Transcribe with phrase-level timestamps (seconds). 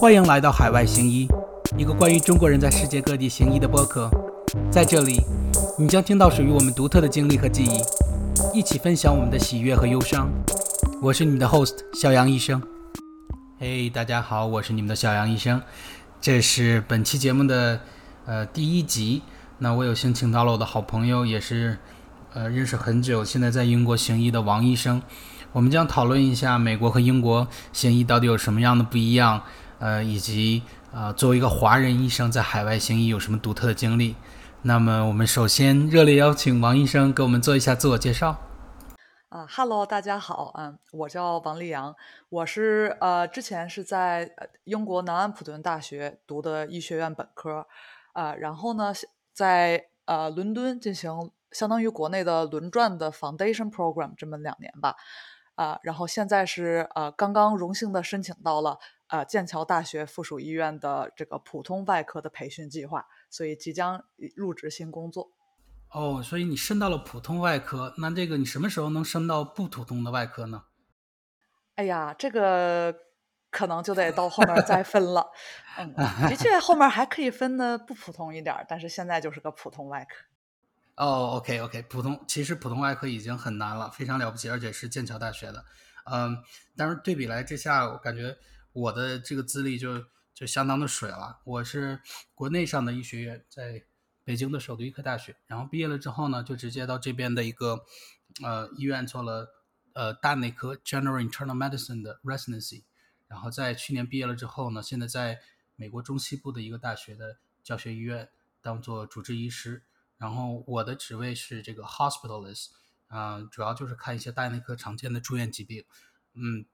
[0.00, 1.28] 欢迎来到海外行医，
[1.76, 4.08] 一个关于中国人在世界各地行医的播客。
[4.70, 5.20] 在这里，
[5.78, 10.26] 你将听到属于我们独特的经历和记忆，一起分享我们的喜悦和忧伤。
[11.02, 12.62] 我是你们的 host 小杨医生。
[13.58, 15.60] 嘿，大家好，我是你们的小杨医生。
[16.18, 17.80] 这是本期节目的
[18.24, 19.20] 呃第一集。
[19.58, 21.76] 那我有幸请到了我的好朋友，也是
[22.32, 25.02] 呃认识很久，现在在英国行医的王医生。
[25.52, 29.42] 我们将讨论一下美国和英国行医到底有什么样的不一样，
[29.80, 30.62] 呃，以及
[30.92, 34.14] 啊作为一个华人医生在海外行医有什么独特的经历。
[34.62, 38.38] 那么我们首先热烈邀请王医生给我们做一下自我介绍。
[39.30, 41.94] 啊哈喽，大家好，嗯，我叫王丽阳，
[42.28, 44.30] 我是呃之前是在
[44.64, 47.66] 英国南安普顿大学读的医学院本科，
[48.12, 48.92] 啊，然后呢
[49.32, 54.96] 在呃伦敦进行相当于国内的轮转的 foundation program 这么两年吧。
[55.54, 58.78] 啊，然后现在是呃，刚刚荣幸的申请到了
[59.10, 65.30] 呃剑桥大学附属医院的这个普通外科的培训计划，所以即将入职新工作。
[65.90, 70.62] 哦，所以你升到了普通外科，那这个你什么时候能升到不普通的外科呢？
[71.74, 72.94] 哎呀，这个
[73.50, 75.30] 可能就得到后面再分了。
[75.78, 75.92] 嗯，
[76.28, 80.14] 的确后面还可以分的不普通一点，但是现在就是个普通外科。
[80.96, 85.64] 哦，OK，OK，普通其实普通外科已经很难了，非常了不起，而且是剑桥大学的，
[86.04, 86.36] 嗯，
[86.76, 88.36] 但是对比来之下，我感觉
[88.72, 91.40] 我的这个资历就就相当的水了。
[91.44, 92.00] 我是
[92.34, 93.84] 国内上的医学院，在
[94.24, 97.84] 北京的首都医科大学，然后毕业了之后呢，就直接到这边的一个
[98.42, 99.48] 呃医院做了
[99.92, 102.84] 呃大内科 （General Internal Medicine） 的 residency，
[103.26, 105.40] 然后在去年毕业了之后呢，现在在
[105.76, 108.28] 美国中西部的一个大学的教学医院
[108.60, 109.82] 当做主治医师。
[110.16, 112.68] 然后我的职位是这个 hospitalist，
[113.08, 115.82] 啊，主要就是看一些大内科常见的住院疾病。
[116.34, 116.66] 嗯，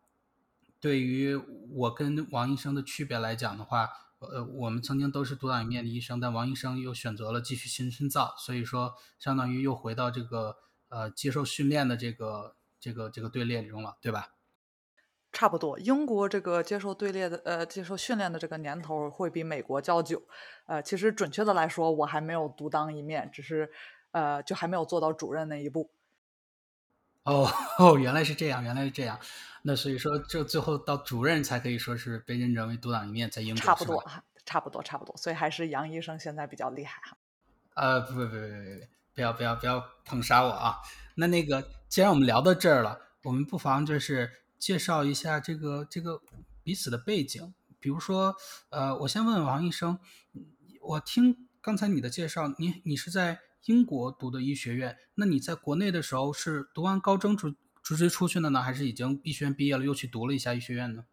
[0.87, 1.35] 对于
[1.73, 3.89] 我跟王医生的区别来讲的话，
[4.21, 10.59] 呃，我们曾经都是独当一面的医生，但王医生又选择了继续新深造，所以说相当于又回到这个
[10.89, 14.29] 呃接受训练的这个这个这个队列中了，对吧？
[15.33, 20.23] 差不多，英国这个接受队列的呃接受训练的这个年头会比美国较久，
[20.67, 23.73] 呃，其实准确的来说，我还没有独当一面，只是
[24.13, 25.91] 呃就还没有做到主任那一步。
[27.27, 27.47] 哦
[27.79, 29.19] 哦，原来是这样，原来是这样，
[29.63, 37.19] 那所以说这最后到主任才可以说是被认证为独当一面，在英国差不多啊，差不多差不多，所以还是杨医生现在比较厉害哈。
[37.75, 40.77] 呃，不不不不不不要不要不要捧杀我啊！
[41.17, 44.31] 那那个既然我们聊到这儿了，我们不妨就是。
[44.59, 46.23] 介绍一下这个这个
[46.63, 48.35] 彼此的背景，比如说，
[48.71, 49.99] 呃，我先问问王医生，
[50.81, 61.05] 我听刚才你的介绍，你你是在英国读的医学院，那你在国内的时候是读完高中直直接出去的呢，还是已经医学院毕业了又去读了一下医学院呢？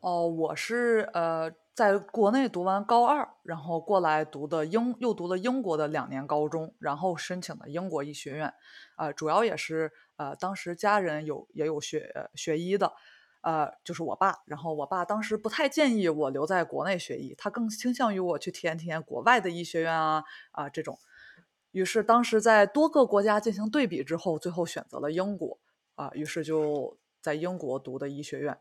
[0.00, 8.52] 哦，我是呃在国内读完高二，然后过来读的英，又读了英国的两年高中，然后申请的英国医学院，
[8.96, 9.92] 啊，主要也是。
[10.18, 12.92] 呃，当时家人有也有学学医的，
[13.40, 14.34] 呃，就是我爸。
[14.46, 20.98] 然后我爸当时不太建议我留在国内学医，他更倾向于我去体验体验国外的医学院啊啊这种。
[21.78, 25.60] 于是当时在多个国家进行对比之后，最后选择了英国
[25.94, 26.10] 啊。
[26.12, 28.58] 于是就在英国读的医学院。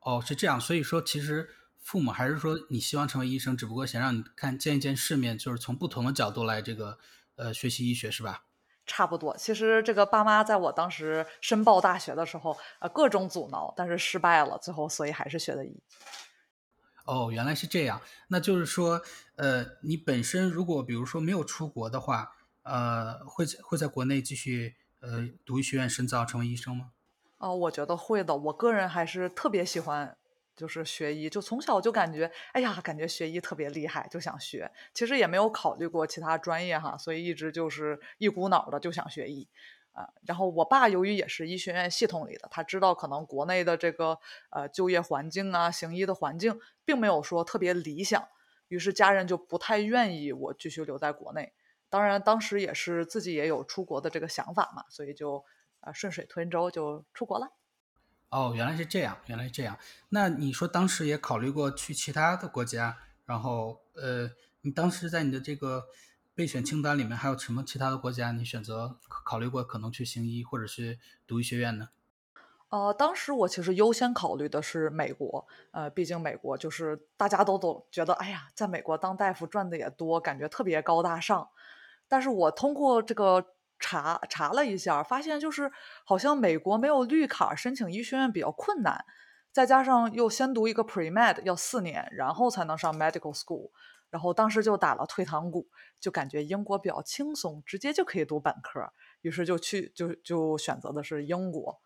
[0.00, 0.60] 哦，是这样。
[0.60, 1.48] 所以说，其实
[1.80, 6.98] 父母还是说你希望成为医生，只不过想让你看见一见世面，就是从不同的角度来这个
[7.34, 8.44] 呃学习医学，是吧？
[8.86, 15.76] 差不多，其实这个爸妈在我当时申报大学的时候，呃，各种阻挠，但是失败了，最后所以还是学的医。
[17.08, 19.00] 哦，原来是这样，那就是说，
[19.36, 26.90] 呃，你本身如果比如说没有出国的话，呃，会会在国内继续呃读医学院深造成为医生吗？
[27.38, 30.16] 哦，我觉得会的，我个人还是特别喜欢。
[30.58, 34.68] 就是学医，就从小就感觉，哎呀，感觉学医特别厉害，就想学。
[34.92, 39.46] 其实也没有考虑过其他专业哈，所以一直就是一股脑的就想学医
[39.92, 40.08] 啊。
[40.26, 44.18] 然后我爸由于也是医学院系统里的，他知道可能国内的这个
[44.50, 48.28] 呃就业环境啊，行医的环境并没有说特别理想，
[48.68, 51.52] 于是家人就不太愿意我继续留在国内。
[51.90, 55.42] 当然，当时也是自己也有出国的这个想法嘛，所以就
[55.80, 57.48] 呃顺水推舟就出国了。
[58.28, 59.78] 哦，原来是这样，原来是这样。
[60.10, 64.30] 那你说当时也考虑过去其他的国家，然后呃，
[64.60, 65.86] 你当时在你的这个
[66.38, 68.30] 备选清单里面还有什么其他的国家？
[68.30, 70.96] 你选择考虑过可能去行医或者是
[71.26, 71.88] 读医学院呢？
[72.68, 81.48] 呃，当时我其实优先考虑的是美国，呃，毕竟美国就是大家都都觉得，哎呀，在美国当大夫赚的也多，感觉特别高大上。
[82.06, 83.44] 但是我通过这个。
[83.80, 85.70] 查查了一下，发现就是
[86.04, 89.04] 好像美国没有绿卡申请医学院比较困难，
[89.52, 93.70] 再加上又先读一个 pre med 要四年，然后才能上 medical school。
[94.10, 95.68] 然后当时就打了退堂鼓，
[96.00, 98.90] 就感觉英国比较轻松，直接就可以读本科，
[99.20, 101.80] 于是就去就就选择的是英国。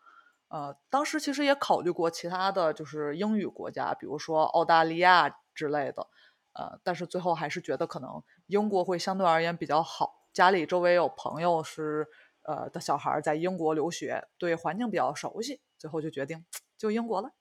[0.47, 6.07] 呃，当时其实也考虑过其他的就是英语国家，比如说澳大利亚之类的。
[6.53, 10.27] 呃，但是最后还是觉得可能英国会相对而言比较好。
[10.31, 12.07] 家里周围有朋友是
[12.43, 16.45] 呃的小孩在英国留学，对环境比较熟悉，最后就决定
[16.77, 17.31] 就英国了。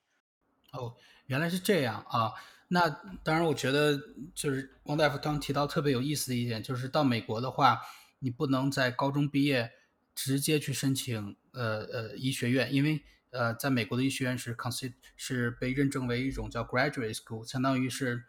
[0.73, 0.95] 哦，
[1.27, 2.33] 原来是这样啊。
[2.69, 2.89] 那
[3.23, 3.99] 当然，我觉得
[4.35, 7.81] 就是王大夫刚提到特别有意思的一点，就是到美国的话，
[8.21, 9.71] 你不能在高中毕业
[10.15, 18.25] 直接去申请呃呃医学院，因为呃在美国的医学院是 consider 是被认证为一种叫 graduate school，相当于是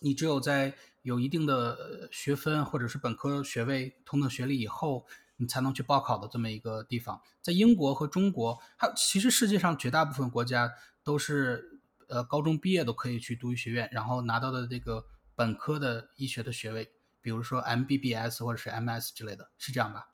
[0.00, 7.20] 你只有在有一定的学分或者是本科学位同等学历以后，你才能去报考的这么一个地方。
[7.42, 10.72] 在英国和中国，还有其实世界上绝大部分国家
[11.02, 11.72] 都是。
[12.06, 16.92] 呃，高中毕业都可以去读医学院，然后拿到的这个本科的医学的学位，
[17.22, 20.10] 比如说 MBBS 或者是 MS 之类的，是这样吧？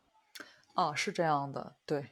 [0.75, 2.11] 哦，是这样的，对。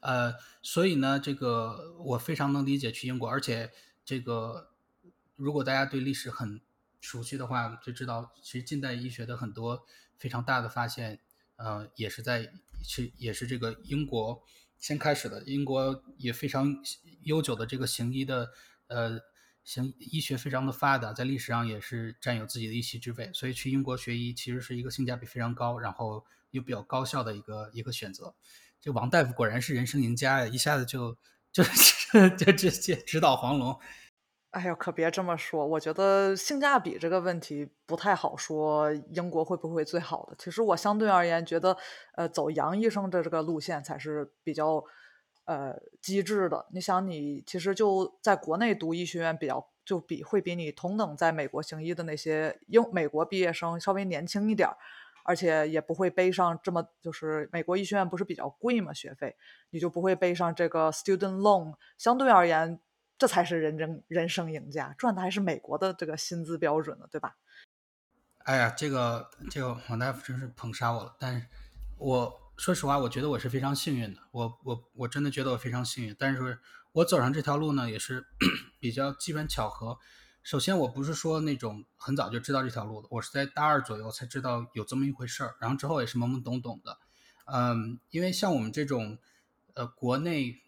[0.00, 3.70] 呃，所以呢，这个我非常能理解去英国，而且
[4.04, 4.72] 这个
[5.36, 6.60] 如果大家对历史很
[7.00, 9.86] 熟悉的话，就知道其实近代医学的很多
[10.18, 11.20] 非常大的发现，
[11.62, 12.50] 呃，也是在
[12.82, 14.42] 是也是这个英国
[14.78, 15.42] 先开始的。
[15.44, 16.76] 英国也非常
[17.22, 18.50] 悠久的这个行医的。
[18.88, 19.18] 呃，
[19.64, 28.34] 行，医学非常的发达，在历史上也是占有自己的一席之位，所以去英国学医其实是一个性价比非常高，然后又比较高效的一个一个选择。
[28.80, 31.16] 这王大夫果然是人生赢家呀，一下子就
[31.52, 31.62] 就
[32.36, 33.78] 就直接直捣黄龙。
[34.52, 40.36] 哎呦，可别这么说，我觉得性价比这个问题不太好说，英国会不会最好的？
[40.38, 41.76] 其实我相对而言觉得，
[42.14, 44.82] 呃，走杨医生的这个路线才是比较。
[45.44, 54.76] 呃，机制的，你想，你其实就在国内读医学院比较，就比会比你同等在美国行医的那些英美国毕业生稍微年轻一点儿，
[55.24, 59.34] 而且也不会背上这么，就是美国医学院不是比较贵嘛，学费，
[59.70, 62.78] 你就不会背上这个 student loan，相对而言，
[63.18, 67.36] 这才是人生人生赢家，赚的还是美国的这个薪资标准呢，对吧？
[68.38, 71.46] 哎呀，这个这个王大夫真是捧杀我了，但是
[71.98, 72.38] 我。
[72.58, 74.20] 说实话，我觉得我是非常幸运的。
[74.30, 76.14] 我我我真的觉得我非常幸运。
[76.16, 76.60] 但是
[76.92, 78.26] 我走上这条路呢，也是
[78.78, 79.98] 比较机缘巧合。
[80.42, 85.56] 首先，我不是说那种很早就知道这条路的，我是在大二左右才知道有这么一回事儿。
[85.60, 86.98] 然后之后也是懵懵懂懂的。
[87.46, 89.18] 嗯，因为像我们这种
[89.74, 90.60] 呃国内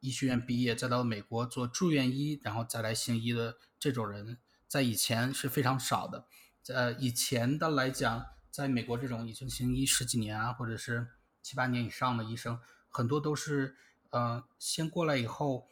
[0.00, 6.26] 医学院毕业，再到美国做住院医，然后再来行医的这种人，在以前是非常少的。
[6.68, 11.08] 呃，以前的来讲，在美国这种已经行医十几年啊，或者是
[11.42, 13.76] 七八年以上的医生，很多都是，
[14.10, 15.68] 呃，先过来以后，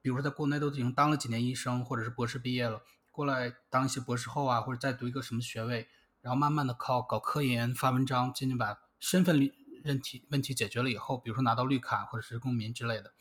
[0.00, 5.88] 比如说在国内都已经当了几年医生，或者是博士毕业了，过来当一些博士后啊，或者再读一个什么学位，
[6.20, 9.50] 然后慢慢的靠搞科研、发文章，渐渐把身份
[9.84, 13.14] 问题问题解决了以后，比如说拿到绿卡或者是公民之类的，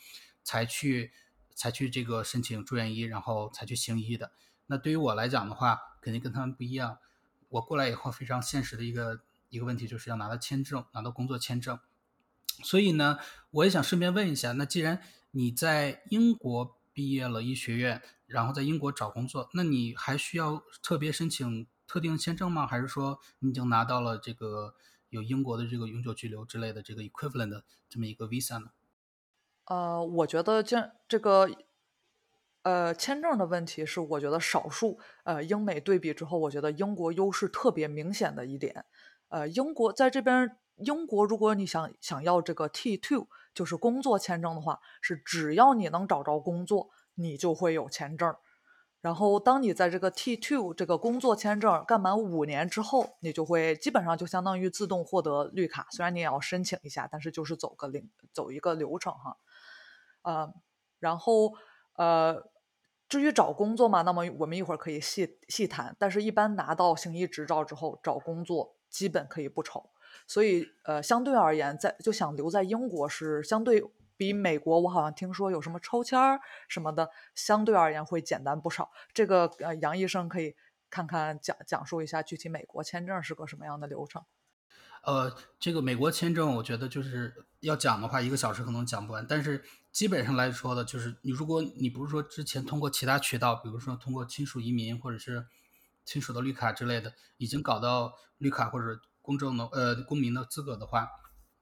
[0.46, 1.12] 才去
[1.54, 4.32] 才去这个申请住院医，然后才去行医的。
[4.68, 7.00] 那对于我来讲的话，肯定跟他们不一样。
[7.50, 9.20] 我过来以后，非常现实的一个。
[9.52, 11.80] 一个问题就是要拿到签证，拿到工作签证。
[12.64, 13.20] 所以呢，
[13.52, 22.68] 我也想顺便问一下，那既然你在英国毕业了医学院，然后在英国找工作，那你还需要特别申请特定签证吗？
[22.68, 24.76] 还是说你已经拿到了这个
[25.10, 28.72] 有英国的这个永久居留之类的这个 equivalent 的这么一个 visa 呢？
[29.66, 31.50] 呃，我觉得这这个
[32.64, 38.86] 呃签证的问题是我觉得少数呃英美对比之后，我觉得英国优势特别明显的一点。
[39.30, 48.36] 呃，英国在这边，英国如果你想想要这个 T two，就是工作签证的话，是只要你能找着工作，你就会有签证。
[49.02, 55.86] 然后，当你在这个 T two 这个工作签证干满五年之后，你就会基本上就相当于自动获得绿卡。
[55.92, 59.38] 虽然你也要申请一下，但是就是走个领走一个流程哈。
[60.26, 60.54] 呃，
[61.00, 61.54] 然后
[61.94, 62.50] 呃，
[63.08, 65.96] 至于找工作嘛，那么我们一会儿可以细细谈。
[65.98, 68.76] 但是，一般拿到行医执照之后找工作。
[68.88, 69.90] 基本可以不愁，
[70.26, 73.84] 所以呃，相对而言，在就想留在英国是相对
[74.16, 76.40] 比美国，我好像听说有什么抽签儿
[76.70, 78.92] 什么的，相对而言会简单不少。
[79.14, 80.56] 这个呃，杨医生可以
[80.90, 84.24] 看看讲讲述一下具体美国签证是个什么样的流程。
[85.04, 89.28] 呃，这个美国签证，我觉得就是要讲的话，一个小时可能讲不完。
[89.28, 89.62] 但是
[89.96, 95.48] 基本上来说的，就是你如果你不是说之前通过其他渠道，比如说通过亲属移民或者是。
[96.08, 101.10] 亲属的绿卡之类的，已经搞到绿卡或者公证的呃公民的资格的话，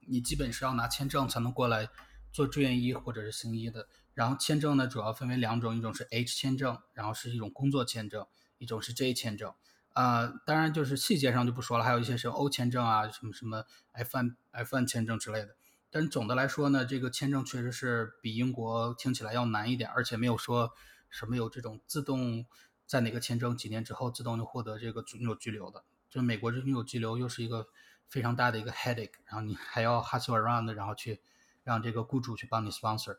[0.06, 1.88] 你基本是要拿签证才能过来
[2.34, 3.88] 做志愿医或者是行医的。
[4.14, 9.54] 然后签证呢主要分为两种，一种是 H 签证，然后是一种工作签证，一种是 J 签证。
[9.94, 13.64] 啊，当然就是细节上就不说了，还有一些是 O 签证啊，什么什么
[13.94, 15.56] F1 F1 签证之类的。
[15.94, 20.72] 但总的来说呢，这个签证确实是比英国听起来要难一点，而且没有说
[21.12, 22.48] 什么有这种自动
[22.88, 25.84] 在哪个签证几年之后自动就获得这个永久居留的。
[26.10, 27.68] 就美国这永久居留又是一个
[28.08, 31.22] 非常大的一个 headache，然后你还要 hustle around，然后去
[31.64, 33.18] 让这个雇主去帮你 sponsor，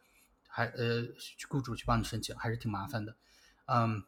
[0.49, 1.05] 还呃
[1.49, 3.17] 雇主去帮你申请，还是挺麻烦的。
[3.67, 4.03] 嗯。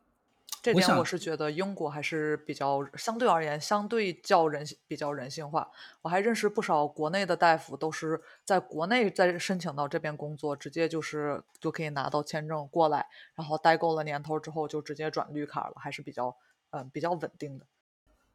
[0.63, 5.71] 这点我是觉得英国还是比较相对而言相对较人比较人性化。
[6.03, 16.37] 我还认识不少国内的大夫，都是在国内再申请到这边工作，直接就是就可以拿到签证过来，然后待够了年头之后就直接转绿卡了，还是比较
[16.71, 17.67] 嗯比较稳定的。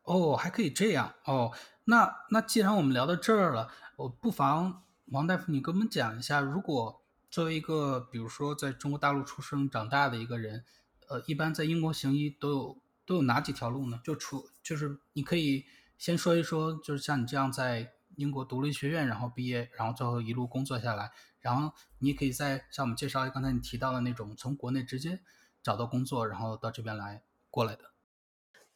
[0.04, 1.52] 哦，还可以这样哦。
[1.84, 10.64] 那那既然我们聊到这儿了，我不妨王大夫你跟我们讲一下，如果作为一个比如说在中国大陆出生长大的一个人。
[11.12, 14.00] 呃，一般在英国行医都有都有哪几条路呢？
[14.02, 15.66] 就除就是你可以
[15.98, 25.20] 先说一说，就是像你这样在英国读了医学院，然后毕业，然后最后一路工作下来，然后你也可以再向我们介绍刚才你提到的那种从国内直接
[25.62, 27.92] 找到工作，然后到这边来过来的。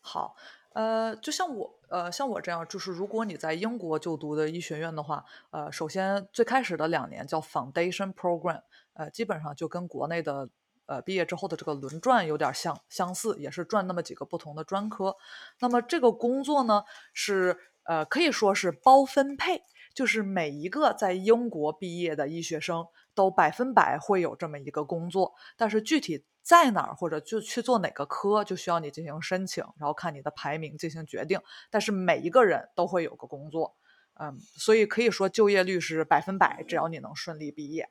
[0.02, 0.36] 好，
[0.74, 10.50] 呃，就像我呃像我这样，就是如果你在英国就读的医学院的话，呃，首先最开始的两年叫 Foundation Program，呃，基本上就跟国内的。
[10.88, 15.16] 呃，毕业之后的这个轮转有点相相似，也是转那么几个不同的专科。
[15.60, 19.64] 那么这个工作呢，是呃可以说是包分配，
[19.96, 25.34] 就是每一个在英国毕业的医学生都百分百会有这么一个工作。
[25.58, 31.42] 但是具体在哪儿或者就去做哪个科，就需要你进行申请，然后看你的排名进行决定。
[31.72, 33.76] 但是每一个人都会有个工作，
[34.20, 37.90] 嗯，所以可以说就业率是百分百，只要你能顺利毕业。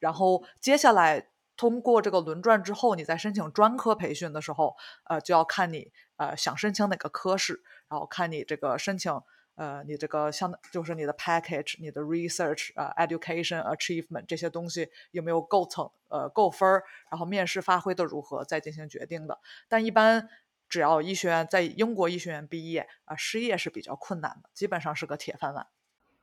[0.00, 1.28] 然后接下来。
[1.56, 9.20] 通过这个轮转之后，你在申请专科培训的时候，呃，就要看你呃想申请哪个科室，然后看你这个申请
[9.54, 19.38] 呃你这个相就是你的 package、你的 research、呃 education achievement 这些东西有没有够层呃够分儿，然后面试发挥的如何，再进行决定的。
[19.68, 20.28] 但一般
[20.68, 25.68] 只要医学院在英国医学院毕业啊，失业是比较困难的，基本上是个铁饭碗。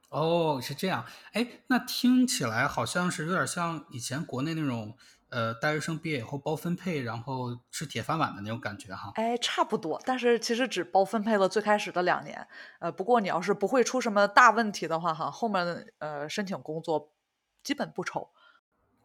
[0.09, 4.97] 哦，是这样，哎，那听起来好像是有点像以前国内那种。
[5.31, 9.13] 呃，大学生毕业以后包分配，然后吃铁饭碗的那种感觉哈。
[9.15, 12.45] 哎，差不多，但是其实只包分配了最开始的两年。
[12.79, 17.13] 呃，不过你要是不会出什么大问题的话，哈，后面呃申请工作
[17.63, 18.29] 基本不愁。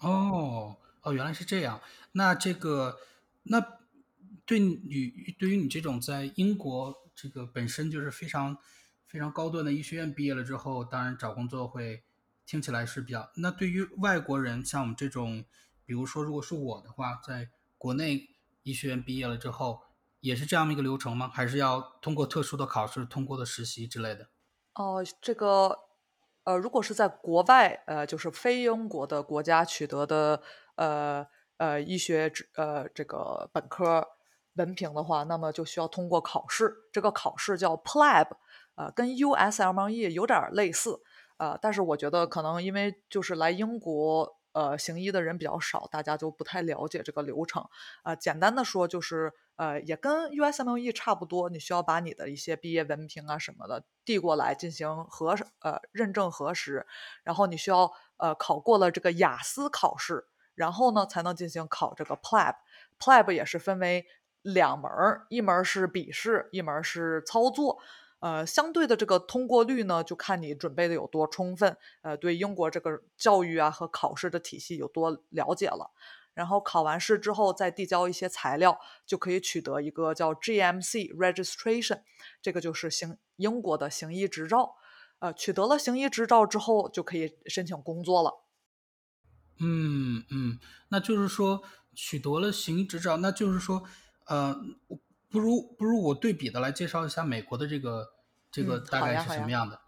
[0.01, 1.81] 哦哦，原来是这样。
[2.11, 2.99] 那这个
[3.45, 3.65] 那
[4.45, 4.75] 对你
[5.39, 8.59] 对于你这种在英国这个本身就是非常
[9.07, 12.03] 非常高端的医学院毕业了之后，当然找工作会
[12.45, 13.31] 听起来是比较。
[13.37, 15.45] 那对于外国人，像我们这种。
[15.87, 18.29] 比如说，如果是我的话，在国内
[18.65, 19.81] 医学院毕业了之后，
[20.21, 21.31] 也是这样一个流程吗？
[21.33, 24.29] 还是要通过特殊的考试、通过的实习之类的？
[24.75, 25.79] 哦，这个，
[26.43, 30.43] 呃，如果是在国外，呃，就是非英国的国家取得的，
[30.75, 31.25] 呃
[31.59, 34.05] 呃，医学呃这个本科
[34.55, 36.75] 文凭的话，那么就需要通过考试。
[36.93, 38.27] 这个考试叫 PLAB，
[38.75, 41.01] 呃，跟 USMLE 有点类似，
[41.37, 44.35] 呃，但是我觉得可能因为就是来英国。
[44.57, 47.63] 呃，行医的人比较少，大家就不太了解这个流程。
[48.05, 56.87] 呃，简单的说就是，呃，也跟 USME 差不多，你需要把你的一些毕业文凭啊什么的递过来进行核呃认证核实，
[57.23, 62.55] 然后你需要呃考过了这个雅思考试，然后呢才能进行考这个 PLAB。
[62.99, 64.07] PLAB 也是分为
[64.41, 64.91] 两门，
[65.29, 67.79] 一门是笔试，一门是操作。
[68.21, 75.93] 呃，相对的这个通过率呢，就看你准备的有多充分，呃，对英国这个教育啊和考试的体系有多了解了。
[76.33, 82.03] 然后考完试之后，再递交一些材料，就可以取得一个叫 GMC registration，
[82.43, 84.77] 这个就是行英国的行医执照。
[85.19, 88.45] 呃，取得了行医执照之后，就可以申请工作了。
[89.61, 90.59] 嗯嗯，
[90.89, 91.63] 那就是说
[91.95, 93.83] 取得了行医执照，那就是说，
[94.27, 94.57] 呃。
[95.29, 98.13] 不如不如我对比的来介绍一下美国的这个
[98.51, 99.81] 这个大概是什么样的。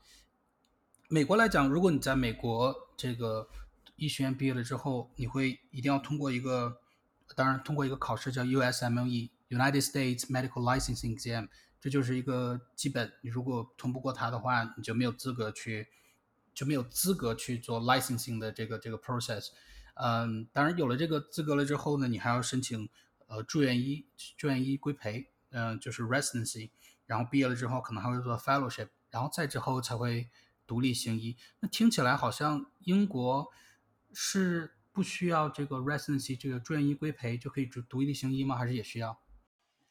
[1.09, 3.49] 美国来讲，如果你在美国这个
[3.97, 6.81] 医学院毕业了之后，你会一定要通过一个，
[7.35, 11.49] 当然通过一个考试叫 USMLE（United States Medical Licensing Exam），
[11.81, 13.11] 这就是一个基本。
[13.23, 15.89] 你如果通不过它的话，你就没有资格去
[16.53, 19.47] 就没有资格去做 licensing 的这个这个 process。
[19.95, 22.89] 嗯，当然有了这个资格了之后呢，你还要申请
[23.29, 25.33] 呃住院医住院医规培。
[25.51, 26.73] 嗯，就是 residency，
[27.07, 30.29] 然后毕业了之后可能还会做 fellowship，然后再之后才会
[30.67, 31.39] 独立行医。
[31.61, 33.49] 那听起来好像英国
[34.13, 38.59] 是不需要这个 residency 这个住院医规培就可以独独立行医吗？
[38.59, 39.19] 还是也需要？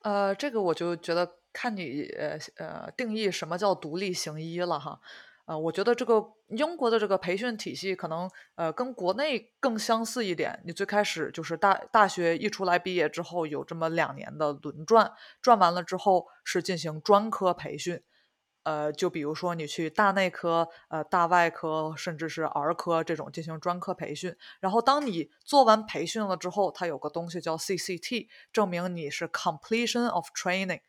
[0.02, 5.02] 呃，这个我就觉得看你呃呃定义什么叫独立行医了哈。
[5.48, 10.62] 呃，我觉得这个英国的这个培训体系可能呃跟国内更相似一点。
[10.66, 18.04] 你最开始就是大大学一出来毕业之后有这么两年的轮转，转完了之后是进行专科培训。
[18.64, 24.36] 呃，就比如说你去大内科、呃大外科，甚至是儿科这种进行专科培训。
[24.60, 30.82] 然后当你做完培训了之后，它有个东西叫 CCT，证明你是 completion of training。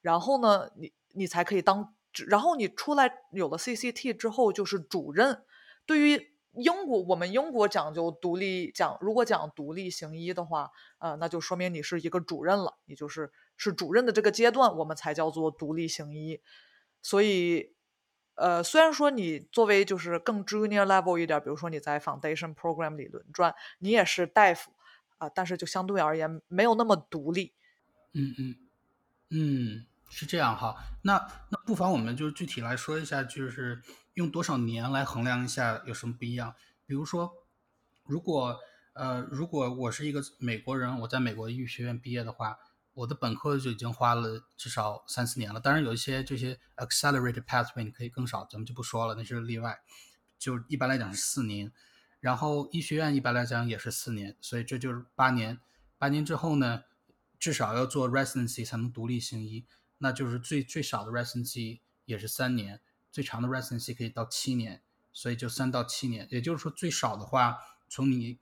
[0.00, 1.96] 然后呢，你你才可以当。
[2.26, 5.44] 然后你出来有了 CCT 之后就是主任。
[5.86, 16.40] 对于英国，我们英国讲究独立讲，如果讲独立行医的话，呃，那就说明你是一个主任了，也就是是主任的这个阶段，我们才叫做独立行医。
[17.02, 17.74] 所以，
[18.36, 24.70] 呃，虽然说你作为就是更 junior level 一点，比如说你在 foundation program 里轮转，你也是大夫
[25.18, 27.52] 啊，但是就相对而言没有那么独立。
[28.12, 28.56] 嗯嗯
[29.30, 29.86] 嗯。
[30.16, 31.14] 是这样哈，那
[31.50, 33.82] 那不妨我们就具体来说一下，就是
[34.14, 36.54] 用多少年来衡量一下有什么不一样。
[36.86, 37.32] 比如说，
[38.04, 38.56] 如果
[38.92, 42.56] 呃如果我是一个美国人，我在美国医学院毕业的话，
[42.92, 45.58] 我的本科就已经花了至少三四年了。
[45.58, 49.80] 当然有一些这些 accelerated pathway 你可以更少，咱们就不说了，那是例外。
[50.38, 51.72] 就一般来讲是四年，
[52.20, 55.58] 然后医学院一般来讲也是四年，所以这就是八年。
[55.98, 56.84] 八年之后呢，
[57.40, 59.66] 至少要做 residency 才能独立行医。
[60.04, 62.78] 那就是最最少的 residency 也是三年，
[63.10, 64.82] 最长的 residency 可以到七年，
[65.14, 66.28] 所以就三到七年。
[66.30, 67.56] 也就是说，最少的话，
[67.88, 68.38] 从你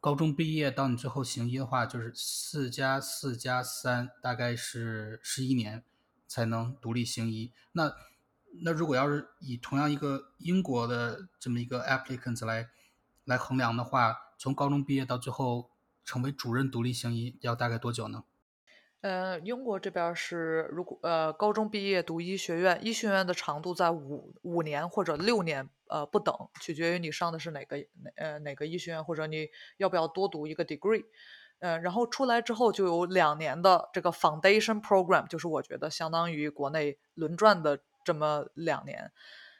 [0.00, 5.82] 高中毕业到你最后行医的话，就是四加四加三，大概是十一年
[6.28, 7.52] 才能独立行医。
[7.72, 7.92] 那
[8.62, 12.68] 那如果要是以同样一个英国的这么一个 applicants 来
[13.24, 15.72] 来衡量的话，从高中毕业到最后
[16.04, 18.22] 成为主任独立行医，要大概多久呢？
[19.02, 31.04] 呃，英国这边是，如果呃高中毕业读医学院，医学院的长度在五五年或者六年，呃不等，取决于你上的是哪个哪呃哪个医学院，或者你要不要多读一个 degree，
[31.60, 39.12] 呃，然后出来之后就有两年的这个 foundation program，就是我觉得相当于国内轮转的这么两年，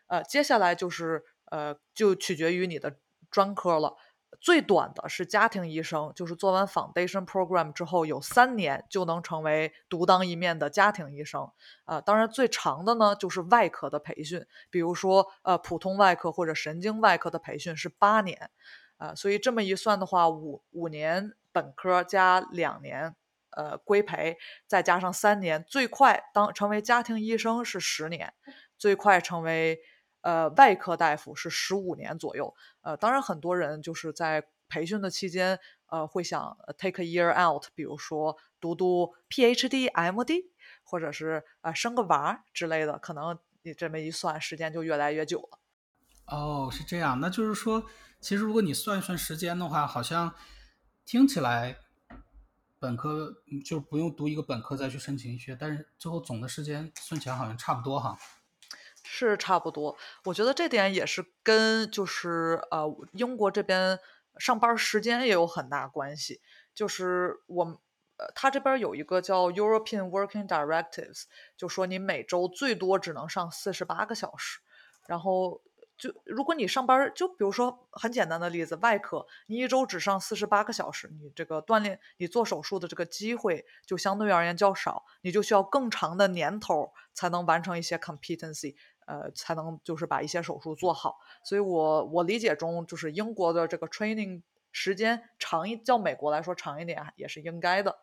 [0.09, 1.23] 呃，接下来就是
[1.53, 2.97] 呃就取决于你的
[3.31, 3.97] 专科了。
[4.41, 11.51] 最短的是家庭医生，就是做完 foundation program 之后有三年就能成为独当一面的家庭医生。
[11.85, 18.51] 啊，当然最长的呢就是外科的培训，比如说呃普通外科或者神经外科的培训是八年。
[18.99, 23.15] 啊，所以这么一算的话，五五年本科加两年
[23.51, 24.37] 呃规培，
[24.67, 28.35] 再加上三年，最快当成为家庭医生是十年，
[28.77, 29.81] 最快成为。
[30.23, 32.53] 呃，外科大夫是十五年左右。
[32.87, 40.45] 呃，当然很多人就是在培训的期间，呃，会想 take a year out，比如说读读 PhD、MD，
[40.85, 42.97] 或者是呃生个娃之类的。
[42.97, 45.59] 可能你这么一算，时间就越来越久了。
[46.27, 47.19] 哦，是这样。
[47.19, 47.83] 那就是说，
[48.21, 50.33] 其实如果你算一算时间的话，好像
[51.05, 51.77] 听起来
[52.79, 58.17] 本科就不用读一个本科再去申请医学，但是最后总的时间算起来好像差不多哈。
[59.09, 63.99] 是差不多，我觉得这点也是跟就是呃英国这边
[64.39, 66.41] 上班时间也有很大关系。
[66.75, 67.65] 就是我
[68.17, 71.23] 呃他这边有一个叫 European Working Directives，
[71.57, 74.59] 就说你每周最多只能上四十八个小时，
[75.07, 75.63] 然后。
[75.99, 91.17] 就如果你上班，就比如说很简单的例子，外科，你一周只上四十八个小时，你这个锻炼，你做手术的这个机会就相对而言较少，你就需要更长的年头才能完成一些 competency，呃，才能就是把一些手术做好。
[91.43, 97.99] 所以我我理解中，就是英国的这个 training 时间长一，较美国来说长一点也是应该的。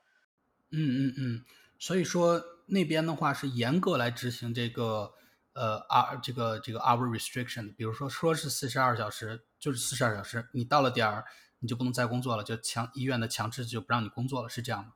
[0.72, 1.46] 嗯嗯嗯，
[1.78, 5.14] 所以说那边的话是严格来执行这个。
[5.56, 11.26] 呃，r 这个这个 hour restriction，比如说说是四十二小时，就是四十二小时，你到了点儿
[11.60, 14.94] 你就不能再工作了，就强医院的强制就不让你工作了，是这样吗？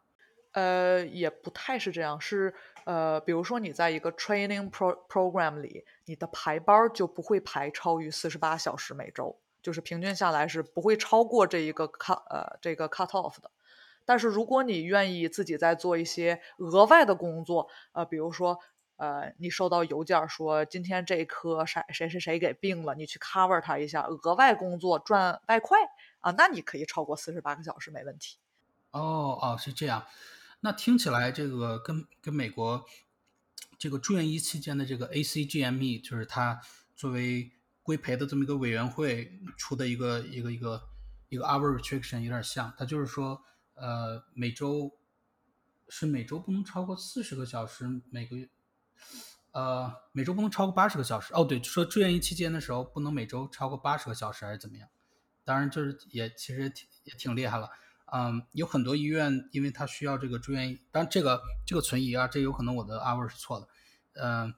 [0.58, 2.52] 呃，也不太是这样，是
[2.86, 13.52] 呃，比如说你在一个 training pro program 里，你的排班就不会排超于四十八小时每周，就是平均下来是不会超过这一个 cut 呃这个 cut off 的。
[14.04, 18.60] 但是如果你愿意自己再做一些额外的工作，呃，比如说。
[19.00, 25.78] 呃，你收到邮件说今天这科谁谁谁谁给病了，你去 cover 他一下，额外工作赚外快
[26.20, 28.40] 啊，那你可以超过四十八个小时没问题。
[28.90, 30.04] 哦哦，是这样，
[30.60, 32.86] 那听起来这个跟跟美国
[33.78, 36.60] 这个住院医期间的这个 ACGME，就是他
[36.96, 37.52] 作为
[37.84, 40.90] 规培的这么一个委员会出的一个一个一个
[41.30, 43.42] 一个 hour restriction 有点像，它就是说，
[43.76, 44.98] 呃，每周
[45.90, 48.50] 是每周不能超过四十个小时，每个月，
[49.52, 51.34] 呃，每周不能超过八十个小时。
[51.34, 54.90] 哦，对，说住院医期间的时候不能每周超过八十个小时还是怎么样？
[55.46, 57.70] 当然，就是也其实挺也挺厉害了。
[58.10, 63.68] 嗯，有很多医院，因为它需要这个住院，当然这个这个存疑啊，这有可能我的 hour 是错的。
[64.14, 64.54] 嗯，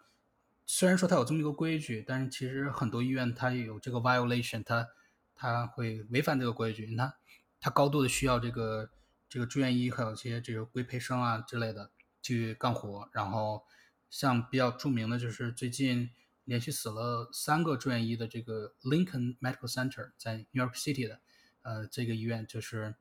[0.67, 4.88] 虽然说它有这么一个规矩，但是其实很多医院它有这个 violation，它
[5.33, 7.12] 它会违反这个规矩，你看
[7.59, 8.91] 它高度的需要这个
[9.27, 11.89] 这个住院医还有一些这个规培生啊之类的
[12.21, 13.09] 去干活。
[13.13, 13.63] 然后
[14.12, 16.12] 像比较著名的就是最近
[16.43, 21.19] 连续死了三个住院医的这个 Lincoln Medical Center 在 New York City 的，
[21.63, 22.93] 呃，这个医院就是。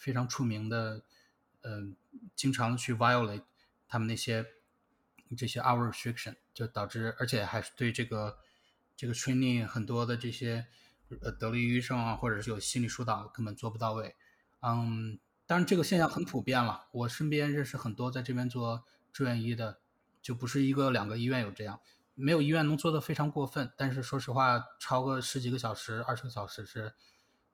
[0.00, 1.02] 非常出名的，
[1.60, 1.94] 嗯，
[2.34, 3.42] 经常去 violate
[3.86, 4.46] 他们那些
[5.36, 8.38] 这些 hour restriction，就导致，而且还是对这个
[8.96, 10.66] 这个 training 很多的这些
[11.20, 14.16] 呃得了抑郁症啊，或者是有心理疏导根本做不到位。
[14.62, 19.80] 嗯，当然这个现象很普遍了，我身边认识很多在这边做住院医的，
[20.22, 21.78] 就不是一个两个医院有这样，
[22.14, 26.94] 没有医院能做的非常过分，但是说实话，超个十几个小时、二十个小时是。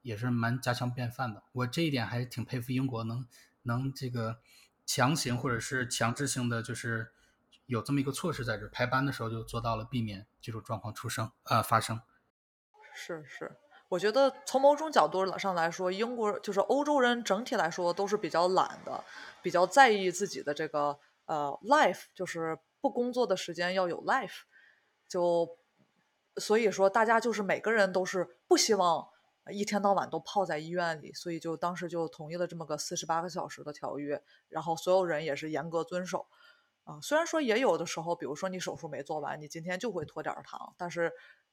[0.06, 3.26] 也是蛮家常便饭的，我这一点还是挺佩服英国能
[3.62, 4.38] 能这个
[4.86, 7.08] 强行或者是强制性的，就是
[7.66, 12.00] 有这么一个措施在这排班的时候就做到了避免这种状况出生呃发生。
[12.94, 13.56] 是是，
[13.88, 19.02] 我觉得从某种角度上来说，英国就是欧洲人整体来说都是比较懒的，
[19.42, 24.42] 比较在意自己的这个呃 life，就是不工作的时间要有 life，
[25.08, 25.58] 就
[26.36, 29.08] 所以说大家就是每个人都是不希望。
[29.52, 36.26] 一天到晚都泡在医院里，所以就当时就同意了这么个四十八个小时的条约，然后所有人也是严格遵守。
[36.84, 41.12] 啊，虽然说也有的时候，比如说你手术没做完，你今天就会拖点堂，但是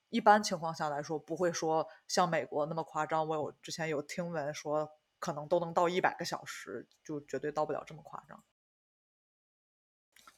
[0.10, 3.28] 一般情况下来说，不会说像美国那么夸张。
[3.28, 8.44] 我有之前有听闻说，可能都能到一百个小时，就绝对到不了这么夸张。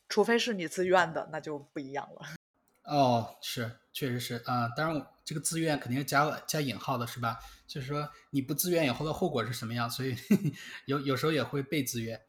[0.07, 2.21] 除非是你自愿的，那就不一样了。
[2.83, 4.69] 哦，是，确实是啊。
[4.77, 7.39] 当然，这个自愿肯定是加加引号的，是吧？
[7.65, 9.89] 就是说你不自愿以后的后果是什么样？
[9.89, 10.15] 所以
[10.85, 12.21] 有有时候也会被自愿。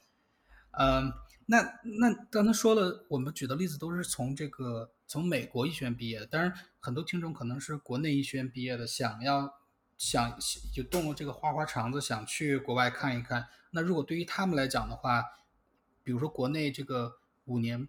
[0.72, 1.12] 嗯，
[1.44, 1.60] 那
[2.00, 6.26] 那刚才说了，我们举的例子都是从这个从美国医学院毕业的。
[6.26, 9.52] 当然，很多听众可能是国内医学院毕业的，想要
[9.98, 10.38] 想
[10.72, 13.46] 就动了这个花花肠子，想去国外看一看。
[13.72, 15.22] 那如果对于他们来讲的话，
[16.02, 17.86] 比如说国内这个五年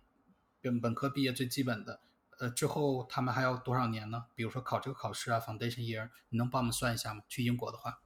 [0.62, 2.02] 本本科毕业最基本的。
[2.39, 4.26] 呃，之后他们还要多少年呢？
[4.36, 7.21] 比如说考这个考试啊，foundation year，你能帮我们算一下吗？
[7.28, 8.00] 去英国的话，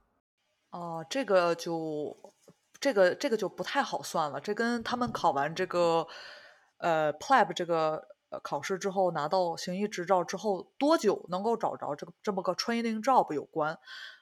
[0.70, 2.34] 哦，这个就
[2.80, 4.40] 这个这个就不太好算了。
[4.40, 6.08] 这跟他们考完这个
[6.78, 13.78] 呃 p l a b 这个呃考试之后拿到行医执照之后多久能够找着这个这么个 training job 有关。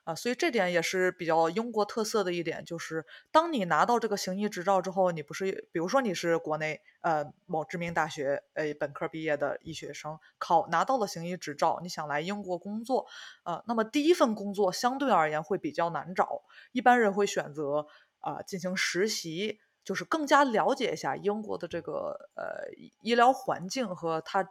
[0.05, 13.05] 啊，所以这点也是比较英国特色的一点，就是当你拿到这个行医执照之后，你不是，比如说你是国内呃某知名大学呃本科毕业的医学生，考拿到了行医执照，你想来英国工作，
[13.43, 16.41] 呃，那么第一份工作相对而言会比较难找，
[16.71, 17.85] 一般人会选择
[18.21, 19.59] 啊进行实习，
[19.89, 22.69] 就是更加了解一下英国的这个呃
[23.02, 24.47] 医疗环境和他。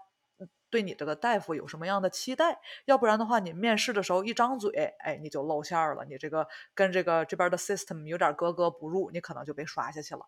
[0.70, 2.60] 对你这个大夫有什么样的期待？
[2.84, 6.04] 要不然的话，你面试的时候一张嘴，哎，你就露馅了。
[6.04, 10.26] 你这个跟这个这边的 system 有点格格不入，你可能就被刷下去了。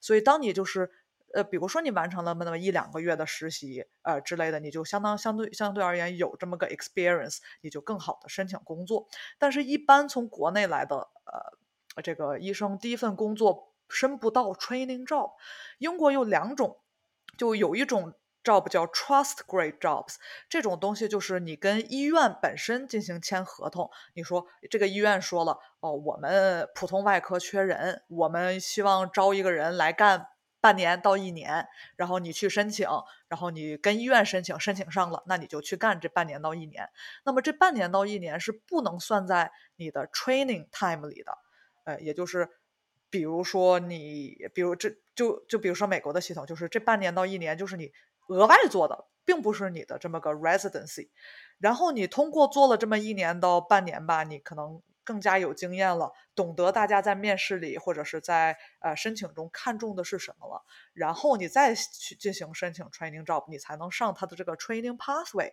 [0.00, 0.90] 所以，当你就是
[1.34, 9.06] 呃，比如说你完成了那么一两个月的实习，呃之类的，你就相当相对相对而言有这么个 experience，你就更好的申请工作。
[9.38, 15.30] 但是，一般从国内来的呃这个医生，第一份工作申不到 training job。
[15.78, 16.78] 英国有两种，
[17.38, 18.12] 就有一种。
[18.44, 20.16] job 叫 trust grade jobs，
[20.50, 23.90] 这种东西就是你跟医院本身进行签合同。
[24.12, 30.26] 你说这个医院说了，哦，我们普通外科缺人，我们希望招一个人来干
[30.60, 32.86] 半年到一年，然后你去申请，
[33.28, 36.86] 然后你跟医院申请，申请上了，那你就去干这半年到一年。
[37.24, 41.38] 那么这半年到一年是不能算在你的 training time 里的，
[41.84, 42.50] 呃，也就是。
[43.14, 47.92] 比如说你，比如这就就比如说美国的系统，就是这半年到一年就是你
[48.26, 51.10] 额外做的，并不是你的这么个 residency。
[51.58, 60.64] 然后你通过做了这么一年到半年吧，你可能更加有经验了，懂得大家在面试里或者是在呃申请中看重的是什么了。
[60.92, 65.52] 然后你再去进行申请 training job，你才能上他的这个 training pathway，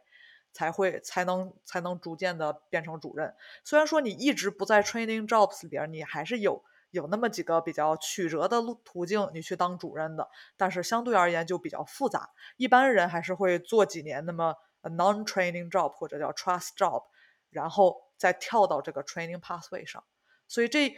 [0.52, 3.36] 才会才能才能逐渐的变成主任。
[3.63, 6.63] 虽然说你一直不在 training jobs 里边，你还是有。
[6.91, 12.30] 有那么几个比较曲折的路途径，你去当主任的，但是相对而言就比较复杂。
[12.58, 17.04] 一般人还是会做几年那么 non-training job 或者叫 trust job，
[17.49, 20.04] 然后再跳到这个 training pathway 上。
[20.47, 20.93] 所以这，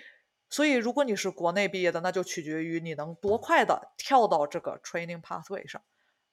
[0.49, 5.81] 所以如果你是国内毕业的，那就取决于你能多快的跳到这个 training pathway 上，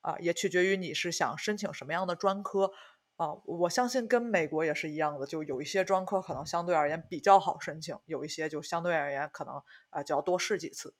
[0.01, 2.73] 啊，也取决于你是想申请什么样的专科。
[3.21, 10.95] 啊，我相信跟美国也是一样的，就有一些专科可能相对而言比较好申请，有一些就相对而言可能啊就要多试几次。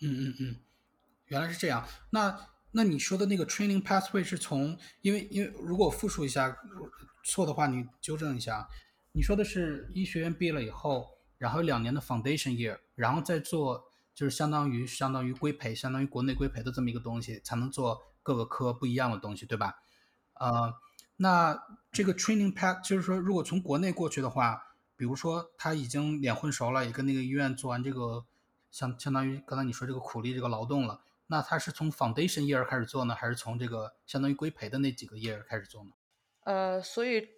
[0.00, 0.56] 嗯嗯嗯，
[1.24, 1.84] 原来是这样。
[2.10, 2.38] 那
[2.70, 6.56] 那你说的那个 training pathway 是从，因为因为如果复述一下
[7.24, 8.68] 错的话，你纠正一下。
[9.10, 19.74] 你说的是医学院毕业了以后，然后两年的 foundation year，然后再做就是相当于相当于规培，相当于国内规培的这么一个东西，才能做各个科不一样的东西，对吧？
[20.34, 20.72] 呃。
[21.16, 28.24] 那这个 training path 就是说，如果从国内过去的话，比如说他已经脸混熟了，也跟那个医院做完这个，
[28.70, 35.90] 相相当于刚才你说这个苦力这个劳动了，那他是从 foundation year 开始做呢，还是从这个相当于规培的那几个 year 开始做呢？
[36.44, 37.28] 呃，所以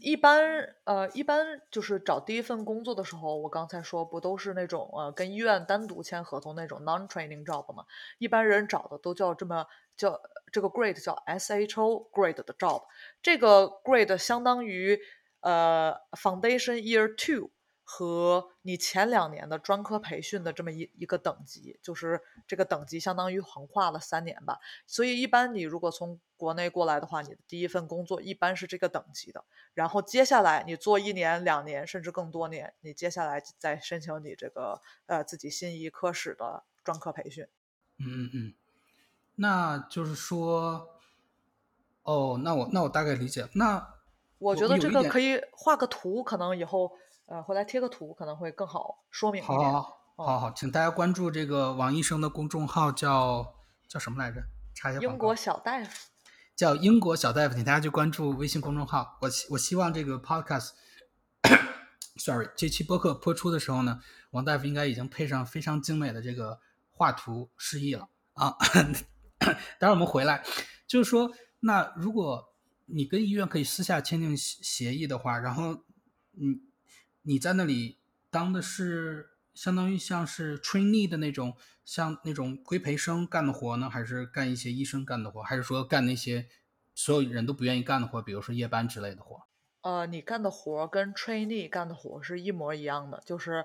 [0.00, 7.84] 一般呃一般就是找第一份工作的时候，我刚才说不都是那种呃跟医院单独签合同那种 non training job 吗？
[8.18, 10.20] 一般人找的都叫这么叫。
[10.52, 12.84] 这个 grade 叫 SHO grade 的 job，
[13.20, 14.96] 这个 grade 相当于
[15.40, 17.50] 呃 foundation year two
[17.82, 24.60] 和你前两年的专科培训的这么一一个等级，就是这个等级相当于横跨了三年吧。
[24.86, 37.44] 所以一般你如果从国内过来的话，你的第一份工作一般是这个等级的，然后接下来你做一年、两年甚至更多年，你接下来再申请你这个呃自己心仪科室的专科培训。
[37.98, 38.54] 嗯嗯。
[39.36, 40.88] 那就是说，
[42.02, 43.48] 哦，那我那我大概理解。
[43.54, 43.94] 那
[44.38, 46.92] 我觉得这个可以画个图，可能以后
[47.26, 49.58] 呃回来贴个图可能会更好说明一点。
[49.58, 53.54] 好，好，好，请大家关注这个王医生的公众号，叫
[53.88, 54.42] 叫什么来着？
[54.74, 55.00] 查一下。
[55.00, 55.90] 英国小大夫。
[56.54, 59.18] 叫英国小大夫，请大家去关注微信公众号。
[59.22, 63.98] 我希我希望这个 podcast，sorry，这期播客播出的时候呢，
[64.30, 66.60] 王大夫应该已经配上非常精美的这个
[66.92, 68.56] 画图示意了啊。
[69.78, 70.44] 待会儿我们回来，
[70.86, 71.30] 就是说，
[71.60, 72.54] 那如果
[72.86, 75.84] 你跟医院可以私下签订协协议的话，然后
[76.32, 76.60] 你
[77.22, 77.98] 你在那里
[78.30, 86.48] 当的是相当于像是 trainee 的那种，像那种规培生干的活呢，还是干一些医生干的活，还是说干那些
[86.94, 89.46] 所有人都不愿意干的活，比如说夜班之类的活？
[89.82, 93.64] 呃，你干的活跟 trainee 干的活是一模一样的，就是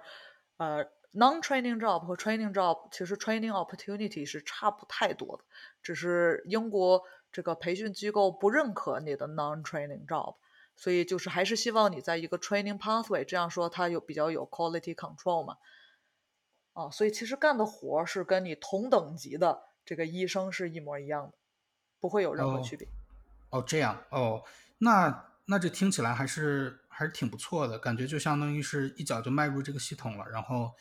[0.57, 0.85] 呃。
[1.11, 5.43] Non-training job 和 training job 其实 training opportunity 是差不太多的，
[5.81, 10.35] 只是英国这个培训机构不认可你的 non-training job，
[10.75, 15.57] 所以就是还是希望你在一个 training pathway，这样说它有比较有 quality control 嘛。
[16.73, 21.33] 啊，所以其实干的活是跟你同等级的这个医生是一模一样的，
[21.99, 22.87] 不会有任何区别。
[23.49, 24.43] 哦，这样哦，
[24.77, 30.71] 那那这听起来还是还是挺不错的，感觉就相当于是一脚就迈入这个系统了，然后。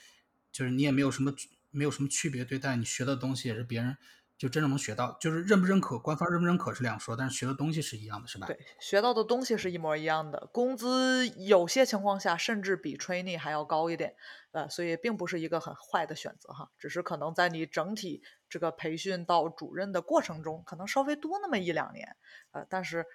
[0.58, 1.32] 就是你也没有什么
[1.70, 3.96] 没有什么区别对待，你学的东西也是别人
[4.36, 8.48] 就真正能学到，就是认不认可，官方认不认可是两说，但是学的东西是一样的，是吧？
[8.48, 14.16] 对，学到的东西是一模一样的，工资有些情况下甚至比 trainee 还要高一点，
[14.50, 22.16] 呃，所以并不是一个很坏的选择哈，只是可能在你整体这个培训到主任的过程中，可能稍微多那么一两年，
[22.50, 23.06] 呃，但是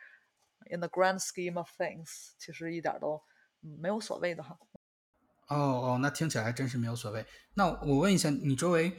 [0.71, 3.21] in the grand scheme of things，其实一点都
[3.59, 4.57] 没有所谓的哈。
[5.53, 7.25] 哦哦，那听起来还真是没有所谓。
[7.53, 8.97] 那我问一下，你周围，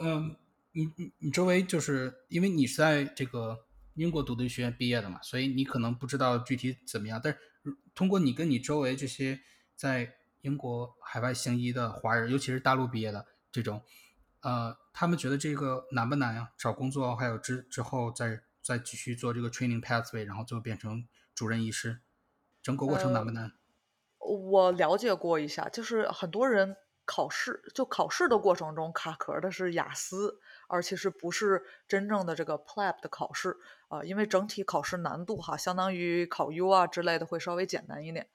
[0.00, 0.36] 嗯，
[0.72, 7.20] 你你你周围就是因为你是在这个英国读的学院毕业的嘛，所以你可能不知道具体怎么样。
[7.22, 7.38] 但是
[7.94, 9.40] 通过你跟你周围这些
[9.74, 13.82] 在英国海外行医的华人，尤其是大陆毕业的这种，
[14.40, 16.50] 呃，他们觉得这个难不难呀？
[16.58, 22.00] 找工作还有之之后再再继续做这个 training pathway，然后最后变成主任医师，
[22.62, 23.52] 整个过程难不难？
[24.24, 33.58] 我了解过一下，就是很多人考试，就考试的过程中卡壳的是雅思，而其实不是真正的这个 PLAB 的考试
[33.88, 38.28] 啊，因为整体考试难度哈，相当于考 U 啊之类的会稍微简单一点，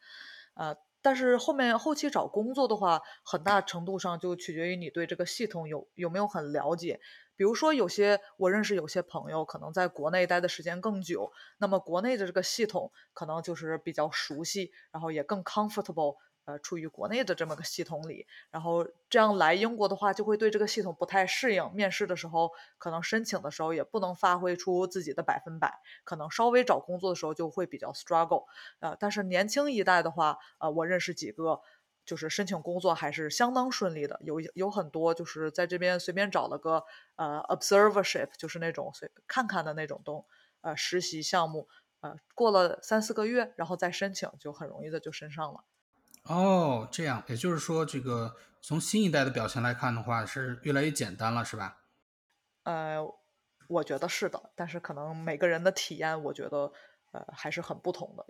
[0.54, 7.00] 呃，但是后面后期找工作的话，很大程度上就取决于你对这个系统有有没有很了解。
[7.40, 28.48] 比如说，有些我认识有些朋友可能在国内待的时间更久，那么国内的这个系统可能就是比较熟悉，然后也更 comfortable，呃，处于国内的这么个系统里，然后这样来英国的话，就会对这个系统不太适应，面试的时候可能申请的时候也不能发挥出自己的百分百，可能稍微找工作的时候就会比较 struggle，
[28.82, 31.62] 呃，但是年轻一代的话，呃，我认识几个。
[32.10, 36.84] 就是申请工作还是相当顺利的，有有很多就是在这边随便找了个
[37.18, 40.26] 呃 observership，就是那种随看看的那种东
[40.62, 41.68] 呃实习项目，
[42.00, 45.64] 呃过了三四个月，然后再申请就很容易的就申上了。
[46.24, 51.84] 哦，这样，也就是说，这个从新一代的表现来看的话，是越来越简单了，是吧？
[52.64, 52.98] 呃，
[53.68, 56.72] 我觉得是的，但是可能每个人的体验，我觉得
[57.12, 58.26] 呃还是很不同的，